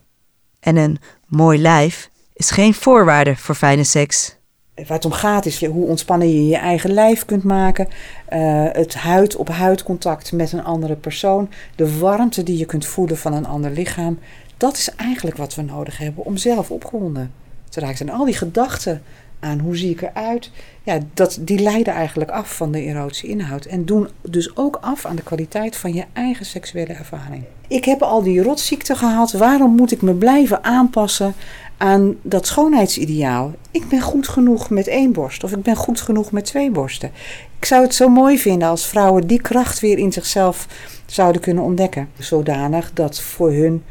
En 0.60 0.76
een 0.76 0.98
mooi 1.26 1.58
lijf 1.58 2.10
is 2.32 2.50
geen 2.50 2.74
voorwaarde 2.74 3.36
voor 3.36 3.54
fijne 3.54 3.84
seks. 3.84 4.36
Waar 4.74 4.96
het 4.96 5.04
om 5.04 5.12
gaat 5.12 5.46
is 5.46 5.64
hoe 5.64 5.86
ontspannen 5.86 6.28
je 6.28 6.46
je 6.46 6.56
eigen 6.56 6.92
lijf 6.92 7.24
kunt 7.24 7.44
maken. 7.44 7.88
Uh, 8.32 8.64
het 8.72 8.94
huid-op-huid 8.94 9.82
contact 9.82 10.32
met 10.32 10.52
een 10.52 10.64
andere 10.64 10.96
persoon. 10.96 11.50
De 11.76 11.98
warmte 11.98 12.42
die 12.42 12.58
je 12.58 12.66
kunt 12.66 12.86
voelen 12.86 13.18
van 13.18 13.32
een 13.32 13.46
ander 13.46 13.70
lichaam. 13.70 14.18
Dat 14.56 14.76
is 14.76 14.94
eigenlijk 14.96 15.36
wat 15.36 15.54
we 15.54 15.62
nodig 15.62 15.98
hebben 15.98 16.24
om 16.24 16.36
zelf 16.36 16.70
opgewonden 16.70 17.32
te 17.68 17.80
raken. 17.80 18.08
En 18.08 18.14
al 18.14 18.24
die 18.24 18.34
gedachten 18.34 19.02
aan 19.42 19.58
hoe 19.58 19.76
zie 19.76 19.90
ik 19.90 20.02
eruit. 20.02 20.50
Ja, 20.82 20.98
dat, 21.14 21.38
die 21.40 21.58
leiden 21.58 21.94
eigenlijk 21.94 22.30
af 22.30 22.56
van 22.56 22.72
de 22.72 22.80
erotische 22.80 23.26
inhoud. 23.26 23.64
En 23.64 23.84
doen 23.84 24.08
dus 24.20 24.56
ook 24.56 24.78
af 24.80 25.04
aan 25.04 25.16
de 25.16 25.22
kwaliteit 25.22 25.76
van 25.76 25.94
je 25.94 26.04
eigen 26.12 26.46
seksuele 26.46 26.92
ervaring. 26.92 27.44
Ik 27.68 27.84
heb 27.84 28.02
al 28.02 28.22
die 28.22 28.42
rotziekte 28.42 28.94
gehad. 28.94 29.32
Waarom 29.32 29.74
moet 29.74 29.92
ik 29.92 30.02
me 30.02 30.14
blijven 30.14 30.64
aanpassen 30.64 31.34
aan 31.76 32.16
dat 32.22 32.46
schoonheidsideaal? 32.46 33.52
Ik 33.70 33.88
ben 33.88 34.00
goed 34.00 34.28
genoeg 34.28 34.70
met 34.70 34.86
één 34.86 35.12
borst. 35.12 35.44
Of 35.44 35.52
ik 35.52 35.62
ben 35.62 35.76
goed 35.76 36.00
genoeg 36.00 36.32
met 36.32 36.44
twee 36.44 36.70
borsten. 36.70 37.10
Ik 37.58 37.64
zou 37.64 37.82
het 37.82 37.94
zo 37.94 38.08
mooi 38.08 38.38
vinden 38.38 38.68
als 38.68 38.86
vrouwen 38.86 39.26
die 39.26 39.40
kracht 39.40 39.80
weer 39.80 39.98
in 39.98 40.12
zichzelf 40.12 40.66
zouden 41.06 41.40
kunnen 41.40 41.64
ontdekken. 41.64 42.08
Zodanig 42.18 42.92
dat 42.92 43.20
voor 43.20 43.52
hun 43.52 43.82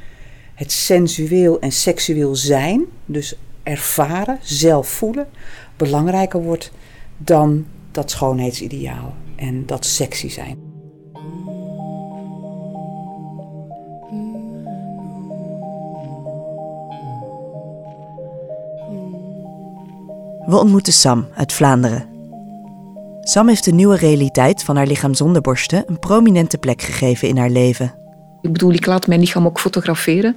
het 0.56 0.72
sensueel 0.72 1.60
en 1.60 1.72
seksueel 1.72 2.36
zijn, 2.36 2.84
dus 3.06 3.36
ervaren, 3.64 4.40
zelf 4.42 4.88
voelen, 4.88 5.28
belangrijker 5.78 6.42
wordt 6.42 6.72
dan 7.18 7.66
dat 7.92 8.12
schoonheidsideaal 8.12 9.14
en 9.36 9.66
dat 9.66 9.86
sexy 9.86 10.30
zijn. 10.30 10.70
We 20.46 20.58
ontmoeten 20.58 20.94
Sam 20.94 21.28
uit 21.36 21.54
Vlaanderen. 21.54 22.10
Sam 23.22 23.48
heeft 23.48 23.66
de 23.66 23.72
nieuwe 23.72 23.98
realiteit 23.98 24.64
van 24.64 24.76
haar 24.76 24.88
lichaam 24.88 25.14
zonder 25.14 25.42
borsten 25.42 25.84
een 25.88 26.00
prominente 26.00 26.58
plek 26.58 26.82
gegeven 26.82 27.28
in 27.28 27.38
haar 27.38 27.50
leven. 27.50 27.94
Ik 28.42 28.52
bedoel, 28.52 28.72
ik 28.74 28.86
laat 28.86 29.08
mijn 29.08 29.20
lichaam 29.20 29.46
ook 29.46 29.60
fotograferen. 29.60 30.36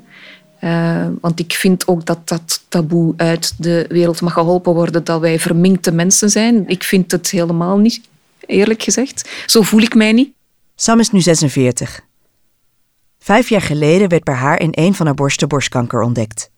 Uh, 0.65 1.07
want 1.21 1.41
ik 1.41 1.53
vind 1.53 1.87
ook 1.87 2.07
dat 2.07 2.29
dat 2.29 2.65
taboe 2.69 3.15
uit 3.17 3.55
de 3.59 3.85
wereld 3.89 4.21
mag 4.21 4.33
geholpen 4.33 4.75
worden 4.75 5.05
dat 5.05 5.21
wij 5.21 5.39
verminkte 5.39 5.93
mensen 5.93 6.31
zijn. 6.31 6.69
Ik 6.69 6.83
vind 6.83 7.11
het 7.11 7.31
helemaal 7.31 7.79
niet, 7.79 8.01
eerlijk 8.47 8.83
gezegd. 8.83 9.31
Zo 9.47 9.63
voel 9.63 9.81
ik 9.81 9.95
mij 9.95 10.13
niet. 10.13 10.33
Sam 10.75 11.01
is 11.01 11.11
nu 11.11 11.21
46. 11.21 12.01
Vijf 13.19 13.49
jaar 13.49 13.61
geleden 13.61 14.09
werd 14.09 14.25
bij 14.25 14.35
haar 14.35 14.61
in 14.61 14.69
een 14.71 14.95
van 14.95 15.07
haar 15.07 15.15
borsten 15.15 15.49
borstkanker 15.49 16.03
ontdekt. 16.03 16.51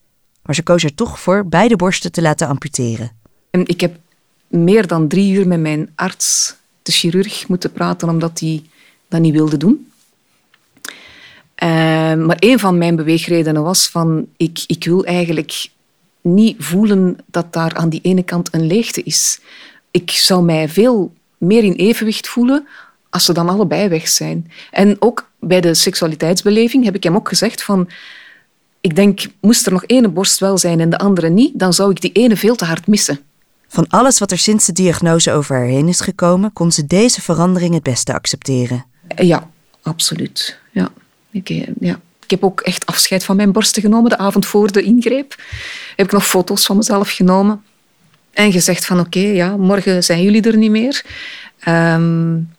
Maar 0.43 0.55
ze 0.55 0.63
koos 0.63 0.85
er 0.85 0.95
toch 0.95 1.21
voor 1.21 1.47
beide 1.47 1.77
borsten 1.77 2.13
te 2.13 2.23
laten 2.23 2.49
amputeren. 2.49 3.11
En 3.51 3.67
ik 3.67 3.81
heb 3.81 3.97
meer 4.49 4.87
dan 4.87 5.09
drie 5.09 5.33
uur 5.33 5.47
met 5.47 5.61
mijn 5.61 5.93
arts, 5.95 6.55
de 6.83 6.93
chirurg, 6.93 7.49
moeten 7.49 7.73
praten 7.73 8.09
omdat 8.09 8.41
hij 8.41 8.63
dat 9.09 9.21
niet 9.21 9.33
wilde 9.33 9.57
doen. 9.57 9.91
Uh, 11.63 11.69
maar 12.15 12.37
een 12.39 12.59
van 12.59 12.79
mijn 12.79 12.97
beweegredenen 12.97 13.63
was 13.63 13.89
van 13.89 14.27
ik, 14.37 14.65
ik 14.67 14.85
wil 14.85 15.05
eigenlijk 15.05 15.69
niet 16.21 16.57
voelen 16.59 17.19
dat 17.27 17.53
daar 17.53 17.75
aan 17.75 17.89
die 17.89 18.01
ene 18.03 18.23
kant 18.23 18.55
een 18.55 18.67
leegte 18.67 19.03
is. 19.03 19.41
Ik 19.91 20.11
zou 20.11 20.45
mij 20.45 20.69
veel 20.69 21.13
meer 21.39 21.65
in 21.65 21.73
evenwicht 21.73 22.29
voelen 22.29 22.67
als 23.11 23.25
ze 23.25 23.33
dan 23.33 23.49
allebei 23.49 23.89
weg 23.89 24.09
zijn. 24.09 24.51
En 24.71 24.97
ook 24.99 25.31
bij 25.41 25.61
de 25.61 25.75
seksualiteitsbeleving 25.75 26.85
heb 26.85 26.95
ik 26.95 27.03
hem 27.03 27.15
ook 27.15 27.29
gezegd 27.29 27.63
van 27.63 27.89
ik 28.81 28.97
denk, 28.97 29.27
moest 29.41 29.67
er 29.67 29.73
nog 29.73 29.85
ene 29.87 30.09
borst 30.09 30.39
wel 30.39 30.59
zijn 30.59 30.81
en 30.81 30.91
de 30.91 30.99
andere 30.99 31.29
niet, 31.29 31.59
dan 31.59 31.73
zou 31.73 31.91
ik 31.91 32.01
die 32.01 32.13
ene 32.13 32.37
veel 32.37 32.57
te 32.57 32.65
hard 32.65 32.87
missen. 32.87 33.21
Van 33.69 33.89
alles 33.89 34.19
wat 34.19 34.31
er 34.31 34.39
sinds 34.39 34.67
de 34.67 34.73
diagnose 34.73 35.33
over 35.33 35.57
haar 35.57 35.65
heen 35.65 35.89
is 35.89 36.01
gekomen, 36.01 36.53
kon 36.53 36.73
ze 36.73 36.87
deze 36.87 37.23
verandering 37.23 37.75
het 37.75 37.83
beste 37.83 38.15
accepteren. 38.15 38.85
Ja, 39.17 39.51
absoluut. 39.83 40.59
Ja. 40.73 40.91
Ik, 41.37 41.51
eh, 41.51 41.69
ja. 41.81 42.01
ik 42.23 42.31
heb 42.31 42.45
ook 42.45 42.61
echt 42.61 42.87
afscheid 42.87 43.25
van 43.25 43.37
mijn 43.37 43.53
borsten 43.53 43.83
genomen 43.83 44.11
de 44.11 44.19
avond 44.19 44.47
voor 44.47 44.73
de 44.73 44.83
ingreep. 44.83 45.43
Heb 45.97 46.07
ik 46.07 46.13
nog 46.13 46.27
foto's 46.27 46.67
van 46.67 46.77
mezelf 46.77 47.11
genomen. 47.11 47.63
En 48.33 48.53
gezegd 48.53 48.87
van 48.87 49.01
oké, 49.01 49.19
ja, 49.19 49.57
morgen 49.57 50.05
zijn 50.05 50.23
jullie 50.23 50.43
er 50.43 50.57
niet 50.57 50.71
meer. 50.71 51.05
Um, 51.69 52.51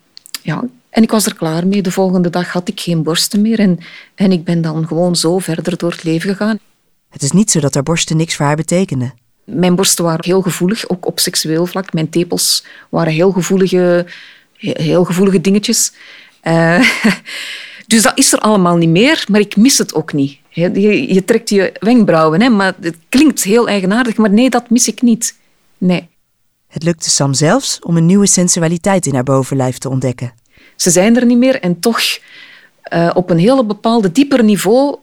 ja, 0.42 0.64
en 0.90 1.04
ik 1.04 1.12
was 1.12 1.26
er 1.26 1.36
klaar 1.36 1.68
mee. 1.68 1.82
De 1.82 1.92
volgende 1.92 2.30
dag 2.30 2.52
had 2.52 2.68
ik 2.68 2.80
geen 2.80 3.04
borsten 3.04 3.42
meer. 3.42 3.60
En, 3.60 3.80
en 4.16 4.32
ik 4.32 4.44
ben 4.44 4.62
dan 4.62 4.88
gewoon 4.88 5.16
zo 5.16 5.40
verder 5.40 5.78
door 5.78 5.92
het 5.92 6.04
leven 6.04 6.30
gegaan. 6.30 6.60
Het 7.10 7.22
is 7.22 7.32
niet 7.32 7.52
zo 7.52 7.60
dat 7.60 7.74
haar 7.74 7.84
borsten 7.84 8.18
niks 8.18 8.36
voor 8.36 8.46
haar 8.46 8.56
betekenden. 8.56 9.14
Mijn 9.44 9.76
borsten 9.76 10.04
waren 10.04 10.26
heel 10.26 10.42
gevoelig, 10.42 10.90
ook 10.90 11.06
op 11.06 11.20
seksueel 11.20 11.66
vlak. 11.66 11.94
Mijn 11.94 12.10
tepels 12.10 12.66
waren 12.90 13.14
heel 13.14 13.32
gevoelige, 13.32 14.06
heel 14.58 15.04
gevoelige 15.04 15.42
dingetjes. 15.42 15.92
Uh, 16.44 16.80
Dus 17.88 18.02
dat 18.02 18.18
is 18.18 18.34
er 18.34 18.40
allemaal 18.40 18.76
niet 18.76 18.90
meer, 18.90 19.26
maar 19.30 19.40
ik 19.40 19.56
mis 19.56 19.78
het 19.78 19.94
ook 19.94 20.14
niet. 20.14 20.38
Je, 20.50 21.14
je 21.14 21.26
trekt 21.26 21.50
je 21.50 21.74
wenkbrauwen, 21.80 22.42
hè, 22.42 22.50
maar 22.50 22.76
het 22.82 22.98
klinkt 23.10 23.44
heel 23.44 23.68
eigenaardig, 23.68 24.18
maar 24.18 24.32
nee, 24.32 24.50
dat 24.50 24.70
mis 24.70 24.88
ik 24.88 25.02
niet. 25.02 25.36
Nee. 25.78 26.08
Het 26.68 26.84
lukte 26.84 27.10
Sam 27.10 27.34
zelfs 27.34 27.80
om 27.80 27.98
een 27.98 28.06
nieuwe 28.06 28.28
sensualiteit 28.28 29.06
in 29.06 29.14
haar 29.14 29.24
bovenlijf 29.24 29.78
te 29.78 29.90
ontdekken. 29.90 30.34
Ze 30.76 30.90
zijn 30.90 31.16
er 31.16 31.26
niet 31.26 31.38
meer 31.38 31.60
en 31.60 31.80
toch 31.80 32.00
uh, 32.94 33.12
op 33.14 33.30
een 33.30 33.38
hele 33.38 33.66
bepaalde 33.66 34.12
dieper 34.12 34.44
niveau 34.44 34.96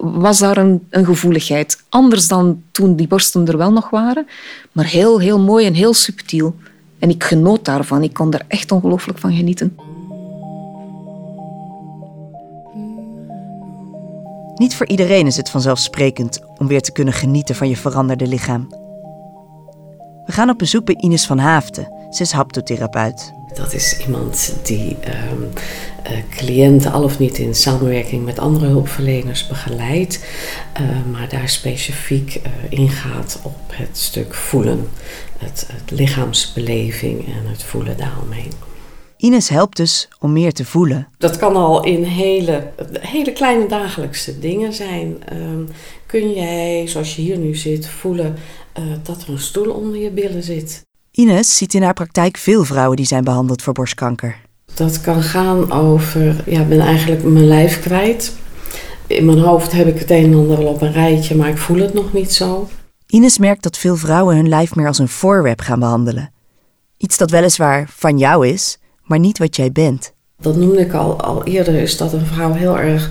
was 0.00 0.38
daar 0.38 0.56
een, 0.56 0.86
een, 0.90 1.04
gevoeligheid. 1.04 1.82
Anders 1.88 2.28
dan 2.28 2.62
toen 2.70 2.96
die 2.96 3.08
borsten 3.08 3.46
er 3.46 3.56
wel 3.56 3.72
nog 3.72 3.90
waren, 3.90 4.26
maar 4.72 4.86
heel, 4.86 5.20
heel 5.20 5.40
mooi 5.40 5.66
en 5.66 5.74
heel 5.74 5.94
subtiel. 5.94 6.56
En 6.98 7.10
ik 7.10 7.24
genoot 7.24 7.64
daarvan. 7.64 8.02
Ik 8.02 8.12
kon 8.12 8.32
er 8.32 8.44
echt 8.48 8.72
ongelooflijk 8.72 9.18
van 9.18 9.32
genieten. 9.32 9.76
Niet 14.58 14.76
voor 14.76 14.86
iedereen 14.86 15.26
is 15.26 15.36
het 15.36 15.50
vanzelfsprekend 15.50 16.40
om 16.56 16.66
weer 16.66 16.80
te 16.80 16.92
kunnen 16.92 17.14
genieten 17.14 17.54
van 17.54 17.68
je 17.68 17.76
veranderde 17.76 18.26
lichaam. 18.26 18.68
We 20.24 20.32
gaan 20.32 20.50
op 20.50 20.58
bezoek 20.58 20.84
bij 20.84 20.96
Ines 20.98 21.26
van 21.26 21.38
Haafden. 21.38 21.92
Ze 22.10 22.22
is 22.22 22.32
haptotherapeut. 22.32 23.32
Dat 23.54 23.72
is 23.72 23.98
iemand 23.98 24.54
die 24.62 24.96
um, 25.32 25.48
uh, 26.10 26.18
cliënten 26.30 26.92
al 26.92 27.02
of 27.02 27.18
niet 27.18 27.38
in 27.38 27.54
samenwerking 27.54 28.24
met 28.24 28.38
andere 28.38 28.66
hulpverleners 28.66 29.46
begeleidt, 29.46 30.24
uh, 30.80 31.12
maar 31.12 31.28
daar 31.28 31.48
specifiek 31.48 32.34
uh, 32.34 32.52
ingaat 32.68 33.38
op 33.42 33.56
het 33.72 33.98
stuk 33.98 34.34
voelen, 34.34 34.88
het, 35.38 35.68
het 35.72 35.90
lichaamsbeleving 35.90 37.26
en 37.26 37.46
het 37.46 37.62
voelen 37.62 37.96
daaromheen. 37.96 38.52
Ines 39.18 39.48
helpt 39.48 39.76
dus 39.76 40.08
om 40.20 40.32
meer 40.32 40.52
te 40.52 40.64
voelen. 40.64 41.08
Dat 41.18 41.36
kan 41.36 41.56
al 41.56 41.84
in 41.84 42.02
hele, 42.02 42.70
hele 43.00 43.32
kleine 43.32 43.66
dagelijkse 43.66 44.38
dingen 44.38 44.72
zijn. 44.72 45.22
Ehm, 45.24 45.62
kun 46.06 46.32
jij, 46.32 46.86
zoals 46.86 47.16
je 47.16 47.22
hier 47.22 47.38
nu 47.38 47.54
zit, 47.54 47.88
voelen 47.88 48.36
eh, 48.72 48.84
dat 49.02 49.22
er 49.22 49.28
een 49.28 49.38
stoel 49.38 49.72
onder 49.72 50.00
je 50.00 50.10
billen 50.10 50.42
zit? 50.42 50.86
Ines 51.10 51.56
ziet 51.56 51.74
in 51.74 51.82
haar 51.82 51.94
praktijk 51.94 52.36
veel 52.36 52.64
vrouwen 52.64 52.96
die 52.96 53.06
zijn 53.06 53.24
behandeld 53.24 53.62
voor 53.62 53.72
borstkanker. 53.72 54.40
Dat 54.74 55.00
kan 55.00 55.22
gaan 55.22 55.72
over, 55.72 56.42
ja, 56.46 56.60
ik 56.60 56.68
ben 56.68 56.80
eigenlijk 56.80 57.22
mijn 57.22 57.46
lijf 57.46 57.80
kwijt. 57.80 58.36
In 59.06 59.24
mijn 59.24 59.38
hoofd 59.38 59.72
heb 59.72 59.86
ik 59.86 59.98
het 59.98 60.10
een 60.10 60.24
en 60.24 60.34
ander 60.34 60.58
al 60.58 60.66
op 60.66 60.82
een 60.82 60.92
rijtje, 60.92 61.36
maar 61.36 61.48
ik 61.48 61.58
voel 61.58 61.78
het 61.78 61.94
nog 61.94 62.12
niet 62.12 62.32
zo. 62.32 62.68
Ines 63.06 63.38
merkt 63.38 63.62
dat 63.62 63.78
veel 63.78 63.96
vrouwen 63.96 64.36
hun 64.36 64.48
lijf 64.48 64.74
meer 64.74 64.86
als 64.86 64.98
een 64.98 65.08
voorwerp 65.08 65.60
gaan 65.60 65.78
behandelen. 65.78 66.32
Iets 66.96 67.16
dat 67.16 67.30
weliswaar 67.30 67.88
van 67.96 68.18
jou 68.18 68.46
is, 68.46 68.78
maar 69.08 69.18
niet 69.18 69.38
wat 69.38 69.56
jij 69.56 69.72
bent. 69.72 70.12
Dat 70.40 70.56
noemde 70.56 70.80
ik 70.80 70.92
al, 70.92 71.20
al 71.20 71.44
eerder, 71.44 71.74
is 71.74 71.96
dat 71.96 72.12
een 72.12 72.26
vrouw 72.26 72.52
heel 72.52 72.78
erg 72.78 73.10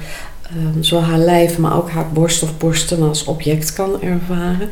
um, 0.56 0.84
zowel 0.84 1.04
haar 1.04 1.20
lijf, 1.20 1.58
maar 1.58 1.78
ook 1.78 1.90
haar 1.90 2.12
borst 2.12 2.44
of 2.44 2.58
borsten 2.58 3.02
als 3.02 3.24
object 3.24 3.74
kan 3.74 4.02
ervaren. 4.02 4.70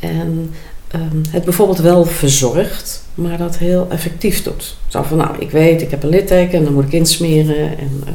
En 0.00 0.54
um, 0.94 1.22
het 1.28 1.44
bijvoorbeeld 1.44 1.78
wel 1.78 2.04
verzorgt, 2.04 3.04
maar 3.14 3.38
dat 3.38 3.58
heel 3.58 3.86
effectief 3.90 4.42
doet. 4.42 4.76
Zo 4.88 5.02
van, 5.02 5.16
nou, 5.16 5.38
ik 5.38 5.50
weet, 5.50 5.82
ik 5.82 5.90
heb 5.90 6.02
een 6.02 6.08
litteken 6.08 6.58
en 6.58 6.64
dan 6.64 6.72
moet 6.72 6.84
ik 6.84 6.92
insmeren. 6.92 7.78
En 7.78 8.02
uh, 8.06 8.12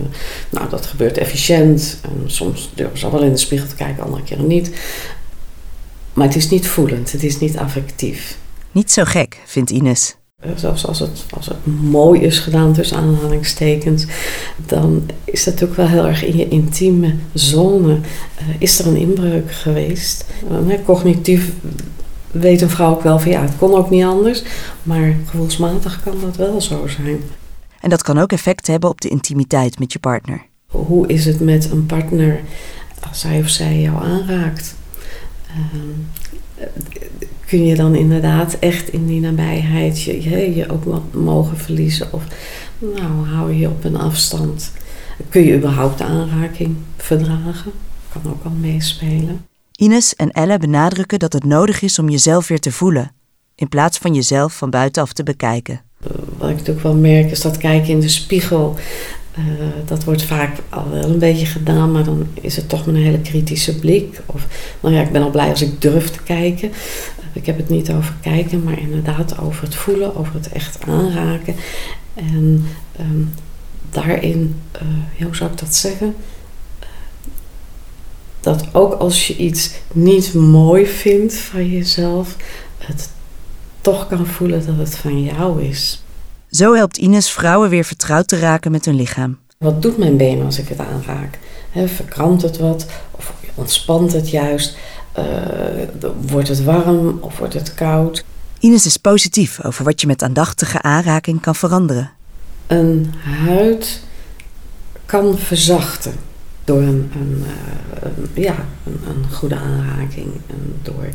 nou, 0.50 0.70
dat 0.70 0.86
gebeurt 0.86 1.18
efficiënt. 1.18 2.00
En 2.02 2.24
soms 2.26 2.70
durven 2.74 2.98
ze 2.98 3.12
wel 3.12 3.24
in 3.24 3.32
de 3.32 3.38
spiegel 3.38 3.68
te 3.68 3.76
kijken, 3.76 4.04
andere 4.04 4.24
keren 4.24 4.48
niet. 4.48 4.72
Maar 6.14 6.28
het 6.28 6.36
is 6.36 6.50
niet 6.50 6.68
voelend, 6.68 7.12
het 7.12 7.24
is 7.24 7.40
niet 7.40 7.58
affectief. 7.58 8.38
Niet 8.72 8.92
zo 8.92 9.04
gek, 9.04 9.42
vindt 9.46 9.70
Ines. 9.70 10.16
Zelfs 10.56 10.86
als 10.86 11.00
het, 11.00 11.26
als 11.30 11.46
het 11.46 11.66
mooi 11.82 12.22
is 12.22 12.40
gedaan 12.40 12.74
tussen 12.74 12.98
aanhalingstekens, 12.98 14.06
dan 14.66 15.10
is 15.24 15.44
dat 15.44 15.64
ook 15.64 15.76
wel 15.76 15.88
heel 15.88 16.06
erg 16.08 16.24
in 16.26 16.38
je 16.38 16.48
intieme 16.48 17.16
zone. 17.34 17.94
Uh, 17.94 18.00
is 18.58 18.80
er 18.80 18.88
een 18.88 18.96
inbreuk 18.96 19.52
geweest? 19.52 20.26
Uh, 20.52 20.74
cognitief 20.86 21.54
weet 22.32 22.62
een 22.62 22.70
vrouw 22.70 22.92
ook 22.92 23.02
wel 23.02 23.20
van 23.20 23.32
ja, 23.32 23.42
het 23.42 23.58
kon 23.58 23.74
ook 23.74 23.90
niet 23.90 24.04
anders. 24.04 24.44
Maar 24.84 25.16
gevoelsmatig 25.26 26.04
kan 26.04 26.16
dat 26.22 26.36
wel 26.36 26.62
zo 26.62 26.88
zijn. 26.88 27.22
En 27.80 27.90
dat 27.90 28.04
kan 28.04 28.18
ook 28.18 28.32
effect 28.32 28.68
hebben 28.68 28.90
op 28.90 29.02
de 29.02 29.10
intimiteit 29.10 29.80
met 29.80 29.94
je 29.94 30.00
partner. 30.00 30.46
Hoe 30.68 31.08
is 31.08 31.26
het 31.26 31.40
met 31.40 31.72
een 31.72 31.86
partner 31.86 32.42
als 33.10 33.24
hij 33.24 33.40
of 33.40 33.50
zij 33.50 33.80
jou 33.80 34.04
aanraakt? 34.04 34.76
Uh, 35.50 35.82
kun 37.48 37.66
je 37.66 37.76
dan 37.76 37.96
inderdaad 37.96 38.58
echt 38.60 38.90
in 38.90 39.08
die 39.08 39.20
nabijheid 39.20 40.02
je, 40.02 40.30
je, 40.30 40.56
je 40.56 40.72
ook 40.72 40.84
wat 40.84 41.14
mogen 41.14 41.58
verliezen? 41.58 42.14
Of 42.14 42.24
nou, 42.78 43.28
hou 43.28 43.52
je 43.52 43.60
je 43.60 43.68
op 43.68 43.84
een 43.84 43.98
afstand? 43.98 44.72
Kun 45.30 45.44
je 45.44 45.56
überhaupt 45.56 45.98
de 45.98 46.04
aanraking 46.04 46.76
verdragen? 46.98 47.72
Kan 48.10 48.32
ook 48.32 48.44
al 48.44 48.52
meespelen. 48.52 49.46
Ines 49.76 50.16
en 50.16 50.32
Elle 50.32 50.58
benadrukken 50.58 51.20
dat 51.20 51.34
het 51.34 51.44
nodig 51.44 51.82
is 51.82 52.00
om 52.00 52.10
jezelf 52.10 52.48
weer 52.48 52.60
te 52.60 52.72
voelen, 52.72 53.12
in 53.56 53.70
plaats 53.70 53.98
van 53.98 54.14
jezelf 54.14 54.58
van 54.58 54.70
buitenaf 54.70 55.14
te 55.14 55.24
bekijken. 55.24 55.82
Wat 56.38 56.50
ik 56.50 56.56
natuurlijk 56.56 56.84
wel 56.84 56.96
merk 56.96 57.32
is 57.32 57.42
dat 57.42 57.58
kijken 57.58 57.90
in 57.90 58.00
de 58.00 58.10
spiegel. 58.10 58.76
Uh, 59.40 59.44
dat 59.86 60.04
wordt 60.04 60.24
vaak 60.24 60.58
al 60.70 60.90
wel 60.90 61.04
een 61.04 61.20
beetje 61.20 61.46
gedaan, 61.46 61.92
maar 61.92 62.04
dan 62.04 62.28
is 62.34 62.56
het 62.56 62.70
toch 62.70 62.88
een 62.88 62.96
hele 62.96 63.20
kritische 63.22 63.80
blik. 63.80 64.22
Of, 64.26 64.48
nou 64.80 64.96
ja, 64.96 65.02
ik 65.02 65.12
ben 65.12 65.22
al 65.22 65.30
blij 65.30 65.50
als 65.50 65.62
ik 65.62 65.82
durf 65.82 66.10
te 66.10 66.24
kijken. 66.24 66.72
Ik 67.34 67.46
heb 67.46 67.58
het 67.58 67.70
niet 67.70 67.92
over 67.92 68.14
kijken, 68.22 68.64
maar 68.64 68.80
inderdaad 68.80 69.40
over 69.40 69.64
het 69.64 69.76
voelen, 69.76 70.16
over 70.16 70.34
het 70.34 70.52
echt 70.52 70.84
aanraken. 70.88 71.56
En 72.14 72.66
um, 73.00 73.34
daarin, 73.90 74.62
uh, 74.76 75.24
hoe 75.26 75.36
zou 75.36 75.52
ik 75.52 75.58
dat 75.60 75.76
zeggen? 75.76 76.16
Dat 78.40 78.66
ook 78.72 78.94
als 78.94 79.28
je 79.28 79.36
iets 79.36 79.72
niet 79.94 80.34
mooi 80.34 80.86
vindt 80.86 81.34
van 81.34 81.70
jezelf, 81.70 82.36
het 82.78 83.10
toch 83.82 84.08
kan 84.08 84.26
voelen 84.26 84.66
dat 84.66 84.78
het 84.78 84.96
van 84.96 85.24
jou 85.24 85.64
is. 85.64 86.02
Zo 86.52 86.74
helpt 86.74 86.98
Ines 86.98 87.32
vrouwen 87.32 87.70
weer 87.70 87.84
vertrouwd 87.84 88.28
te 88.28 88.40
raken 88.40 88.72
met 88.72 88.86
hun 88.86 88.96
lichaam. 88.96 89.38
Wat 89.58 89.82
doet 89.82 89.98
mijn 89.98 90.18
been 90.18 90.44
als 90.44 90.60
ik 90.60 90.68
het 90.68 90.80
aanraak? 90.80 91.40
He, 91.70 91.88
verkrampt 91.88 92.42
het 92.42 92.58
wat? 92.58 92.86
Of 93.12 93.34
ontspant 93.56 94.14
het 94.14 94.30
juist? 94.30 94.78
Uh, 95.20 95.24
wordt 96.28 96.48
het 96.48 96.64
warm 96.64 97.18
of 97.22 97.38
wordt 97.38 97.54
het 97.54 97.74
koud? 97.74 98.24
Ines 98.60 98.86
is 98.86 98.98
positief 98.98 99.66
over 99.66 99.84
wat 99.84 100.02
je 100.02 100.08
met 100.08 100.24
aandachtige 100.24 100.82
aanraking 100.82 101.42
kan 101.42 101.56
veranderen. 101.56 102.12
Een 102.68 103.14
huid 103.46 104.02
kan 105.06 105.38
verzachten 105.38 106.14
door 106.64 106.82
een, 106.82 107.12
een, 107.16 107.44
een 108.02 108.30
ja, 108.34 108.56
een, 108.86 109.00
een, 109.08 109.26
goede 109.34 109.56
aanraking 109.56 110.34
en 110.48 110.80
door 110.82 111.10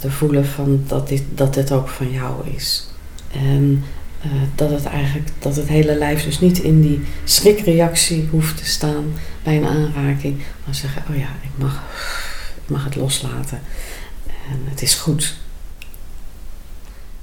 te 0.00 0.10
voelen 0.10 0.46
van 0.46 0.84
dat 0.86 1.08
dit, 1.08 1.22
dat 1.34 1.54
dit 1.54 1.72
ook 1.72 1.88
van 1.88 2.10
jou 2.10 2.48
is. 2.54 2.88
En 3.32 3.84
uh, 4.26 4.42
dat 4.54 4.70
het 4.70 4.84
eigenlijk 4.84 5.30
dat 5.38 5.56
het 5.56 5.68
hele 5.68 5.94
lijf 5.94 6.24
dus 6.24 6.40
niet 6.40 6.58
in 6.58 6.80
die 6.82 7.04
schrikreactie 7.24 8.28
hoeft 8.30 8.56
te 8.56 8.66
staan 8.66 9.14
bij 9.42 9.56
een 9.56 9.66
aanraking, 9.66 10.42
maar 10.64 10.74
zeggen: 10.74 11.02
Oh 11.10 11.16
ja, 11.16 11.28
ik 11.42 11.50
mag, 11.54 11.82
ik 12.64 12.70
mag 12.70 12.84
het 12.84 12.96
loslaten 12.96 13.60
en 14.26 14.60
het 14.64 14.82
is 14.82 14.94
goed. 14.94 15.36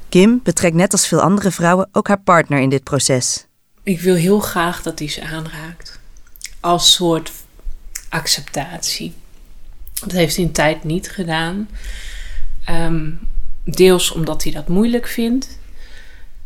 Kim 0.10 0.40
betrekt 0.44 0.76
net 0.76 0.92
als 0.92 1.08
veel 1.08 1.22
andere 1.22 1.52
vrouwen 1.52 1.90
ook 1.92 2.08
haar 2.08 2.20
partner 2.22 2.60
in 2.60 2.70
dit 2.70 2.84
proces. 2.84 3.46
Ik 3.84 4.02
wil 4.02 4.16
heel 4.16 4.40
graag 4.40 4.82
dat 4.82 5.00
hij 5.00 5.08
ze 5.08 5.24
aanraakt. 5.24 6.00
Als 6.60 6.94
soort 6.94 7.32
acceptatie. 8.10 9.14
Dat 9.94 10.12
heeft 10.12 10.36
hij 10.36 10.46
een 10.46 10.52
tijd 10.52 10.84
niet 10.84 11.10
gedaan. 11.10 11.70
Um, 12.70 13.20
deels 13.64 14.12
omdat 14.12 14.44
hij 14.44 14.52
dat 14.52 14.68
moeilijk 14.68 15.08
vindt. 15.08 15.58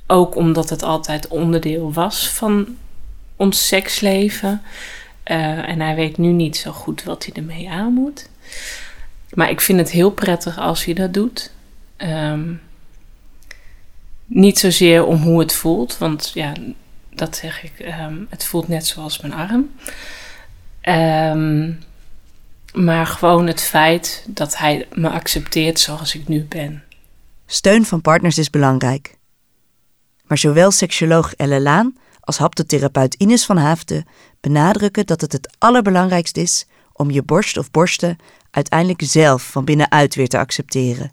Ook 0.07 0.35
omdat 0.35 0.69
het 0.69 0.83
altijd 0.83 1.27
onderdeel 1.27 1.93
was 1.93 2.29
van 2.29 2.77
ons 3.35 3.67
seksleven. 3.67 4.61
Uh, 5.25 5.69
en 5.69 5.79
hij 5.79 5.95
weet 5.95 6.17
nu 6.17 6.27
niet 6.27 6.57
zo 6.57 6.71
goed 6.71 7.03
wat 7.03 7.25
hij 7.25 7.33
ermee 7.35 7.69
aan 7.69 7.93
moet. 7.93 8.29
Maar 9.33 9.49
ik 9.49 9.61
vind 9.61 9.79
het 9.79 9.91
heel 9.91 10.11
prettig 10.11 10.57
als 10.57 10.85
hij 10.85 10.93
dat 10.93 11.13
doet. 11.13 11.51
Um, 11.97 12.61
niet 14.25 14.59
zozeer 14.59 15.05
om 15.05 15.21
hoe 15.21 15.39
het 15.39 15.53
voelt, 15.53 15.97
want 15.97 16.31
ja, 16.33 16.53
dat 17.09 17.35
zeg 17.35 17.63
ik. 17.63 17.93
Um, 18.01 18.27
het 18.29 18.45
voelt 18.45 18.67
net 18.67 18.85
zoals 18.87 19.19
mijn 19.21 19.33
arm. 19.33 19.71
Um, 20.83 21.79
maar 22.73 23.07
gewoon 23.07 23.47
het 23.47 23.61
feit 23.61 24.25
dat 24.27 24.57
hij 24.57 24.87
me 24.93 25.09
accepteert 25.09 25.79
zoals 25.79 26.15
ik 26.15 26.27
nu 26.27 26.43
ben. 26.43 26.83
Steun 27.45 27.85
van 27.85 28.01
partners 28.01 28.37
is 28.37 28.49
belangrijk. 28.49 29.16
Maar 30.27 30.37
zowel 30.37 30.71
seksuoloog 30.71 31.33
Elle 31.33 31.61
Laan 31.61 31.95
als 32.19 32.37
haptotherapeut 32.37 33.13
Ines 33.13 33.45
van 33.45 33.57
Haafden 33.57 34.05
benadrukken 34.39 35.05
dat 35.05 35.21
het 35.21 35.31
het 35.31 35.55
allerbelangrijkst 35.57 36.37
is 36.37 36.67
om 36.93 37.11
je 37.11 37.23
borst 37.23 37.57
of 37.57 37.71
borsten 37.71 38.17
uiteindelijk 38.51 39.01
zelf 39.03 39.43
van 39.43 39.65
binnenuit 39.65 40.15
weer 40.15 40.27
te 40.27 40.37
accepteren. 40.37 41.11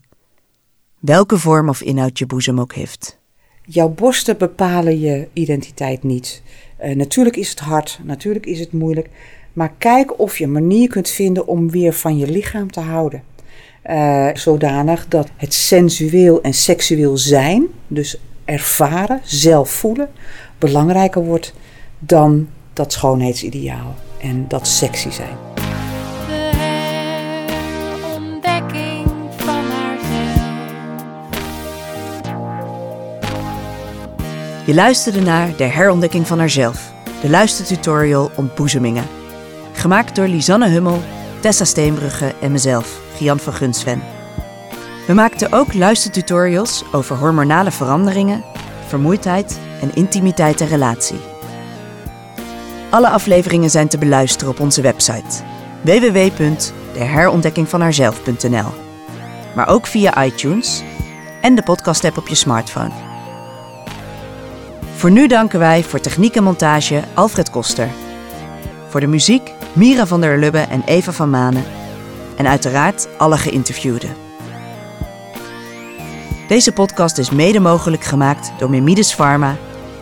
Welke 1.01 1.39
vorm 1.39 1.69
of 1.69 1.83
inhoud 1.83 2.19
je 2.19 2.27
boezem 2.27 2.61
ook 2.61 2.75
heeft. 2.75 3.19
Jouw 3.67 3.89
borsten 3.89 4.39
bepalen 4.39 5.01
je 5.01 5.29
identiteit 5.33 6.03
niet. 6.03 6.43
Uh, 6.85 6.95
natuurlijk 6.95 7.37
is 7.37 7.51
het 7.51 7.59
hard, 7.59 8.01
natuurlijk 8.03 8.47
is 8.47 8.61
het 8.61 8.73
moeilijk. 8.73 9.09
Maar 9.53 9.73
kijk 9.79 10.19
of 10.19 10.39
je 10.39 10.45
een 10.45 10.53
manier 10.53 10.89
kunt 10.89 11.09
vinden 11.09 11.47
om 11.47 11.71
weer 11.71 11.93
van 11.93 12.19
je 12.19 12.27
lichaam 12.27 12.71
te 12.71 12.81
houden. 12.81 13.23
Uh, 13.87 14.29
zodanig 14.35 15.09
dat 15.09 15.29
het 15.37 15.55
sensueel 15.55 16.43
en 16.43 16.55
seksueel 16.55 17.17
zijn, 17.17 17.67
dus 17.87 18.19
ervaren, 18.45 19.21
zelf 19.25 19.71
voelen, 19.71 20.09
belangrijker 20.59 21.25
wordt 21.25 21.55
dan 21.99 22.49
dat 22.73 22.93
schoonheidsideaal 22.93 23.95
en 24.21 24.49
dat 24.49 24.67
sexy 24.67 25.11
zijn. 25.11 25.37
Je 34.67 34.75
luisterde 34.75 35.21
naar 35.21 35.57
De 35.57 35.65
Herontdekking 35.65 36.27
van 36.27 36.39
Haarzelf, 36.39 36.93
de 37.21 37.31
luistertutorial 37.31 38.31
Ontboezemingen. 38.37 39.05
Gemaakt 39.73 40.17
door 40.17 40.27
Lisanne 40.27 40.69
Hummel, 40.69 41.01
Tessa 41.41 41.65
Steenbrugge 41.65 42.35
en 42.41 42.53
mezelf, 42.53 43.01
Gian 43.17 43.39
van 43.39 43.53
Gunsven. 43.53 44.14
We 45.07 45.15
maakten 45.15 45.53
ook 45.53 45.75
luistertutorials 45.75 46.85
over 46.93 47.17
hormonale 47.17 47.71
veranderingen, 47.71 48.45
vermoeidheid 48.87 49.59
en 49.81 49.95
intimiteit 49.95 50.61
en 50.61 50.67
relatie. 50.67 51.21
Alle 52.91 53.09
afleveringen 53.09 53.71
zijn 53.71 53.89
te 53.89 53.99
beluisteren 53.99 54.53
op 54.53 54.61
onze 54.61 54.83
website 54.83 55.43
www.deherontdekkingvanhaarzelf.nl, 55.83 58.73
maar 59.55 59.69
ook 59.69 59.87
via 59.87 60.25
iTunes 60.25 60.83
en 61.41 61.55
de 61.55 61.63
podcast-app 61.63 62.17
op 62.17 62.29
je 62.29 62.35
smartphone. 62.35 63.13
Voor 64.97 65.11
nu 65.11 65.27
danken 65.27 65.59
wij 65.59 65.83
voor 65.83 66.01
techniek 66.01 66.37
en 66.37 66.43
montage 66.43 67.03
Alfred 67.15 67.51
Koster. 67.51 67.89
Voor 68.89 69.01
de 69.01 69.07
muziek 69.07 69.53
Mira 69.73 70.07
van 70.07 70.21
der 70.21 70.39
Lubbe 70.39 70.59
en 70.59 70.83
Eva 70.87 71.13
van 71.13 71.31
Manen. 71.31 71.65
En 72.37 72.47
uiteraard 72.47 73.09
alle 73.19 73.37
geïnterviewden. 73.37 74.24
Deze 76.55 76.73
podcast 76.73 77.19
is 77.19 77.31
mede 77.31 77.61
mogelijk 77.61 78.05
gemaakt 78.05 78.53
door 78.59 78.71
Mimides 78.71 79.15
Pharma, 79.15 79.57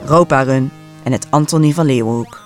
Ropa 0.04 0.42
Run 0.42 0.70
en 1.02 1.12
het 1.12 1.26
Antonie 1.30 1.74
van 1.74 1.86
Leeuwenhoek. 1.86 2.41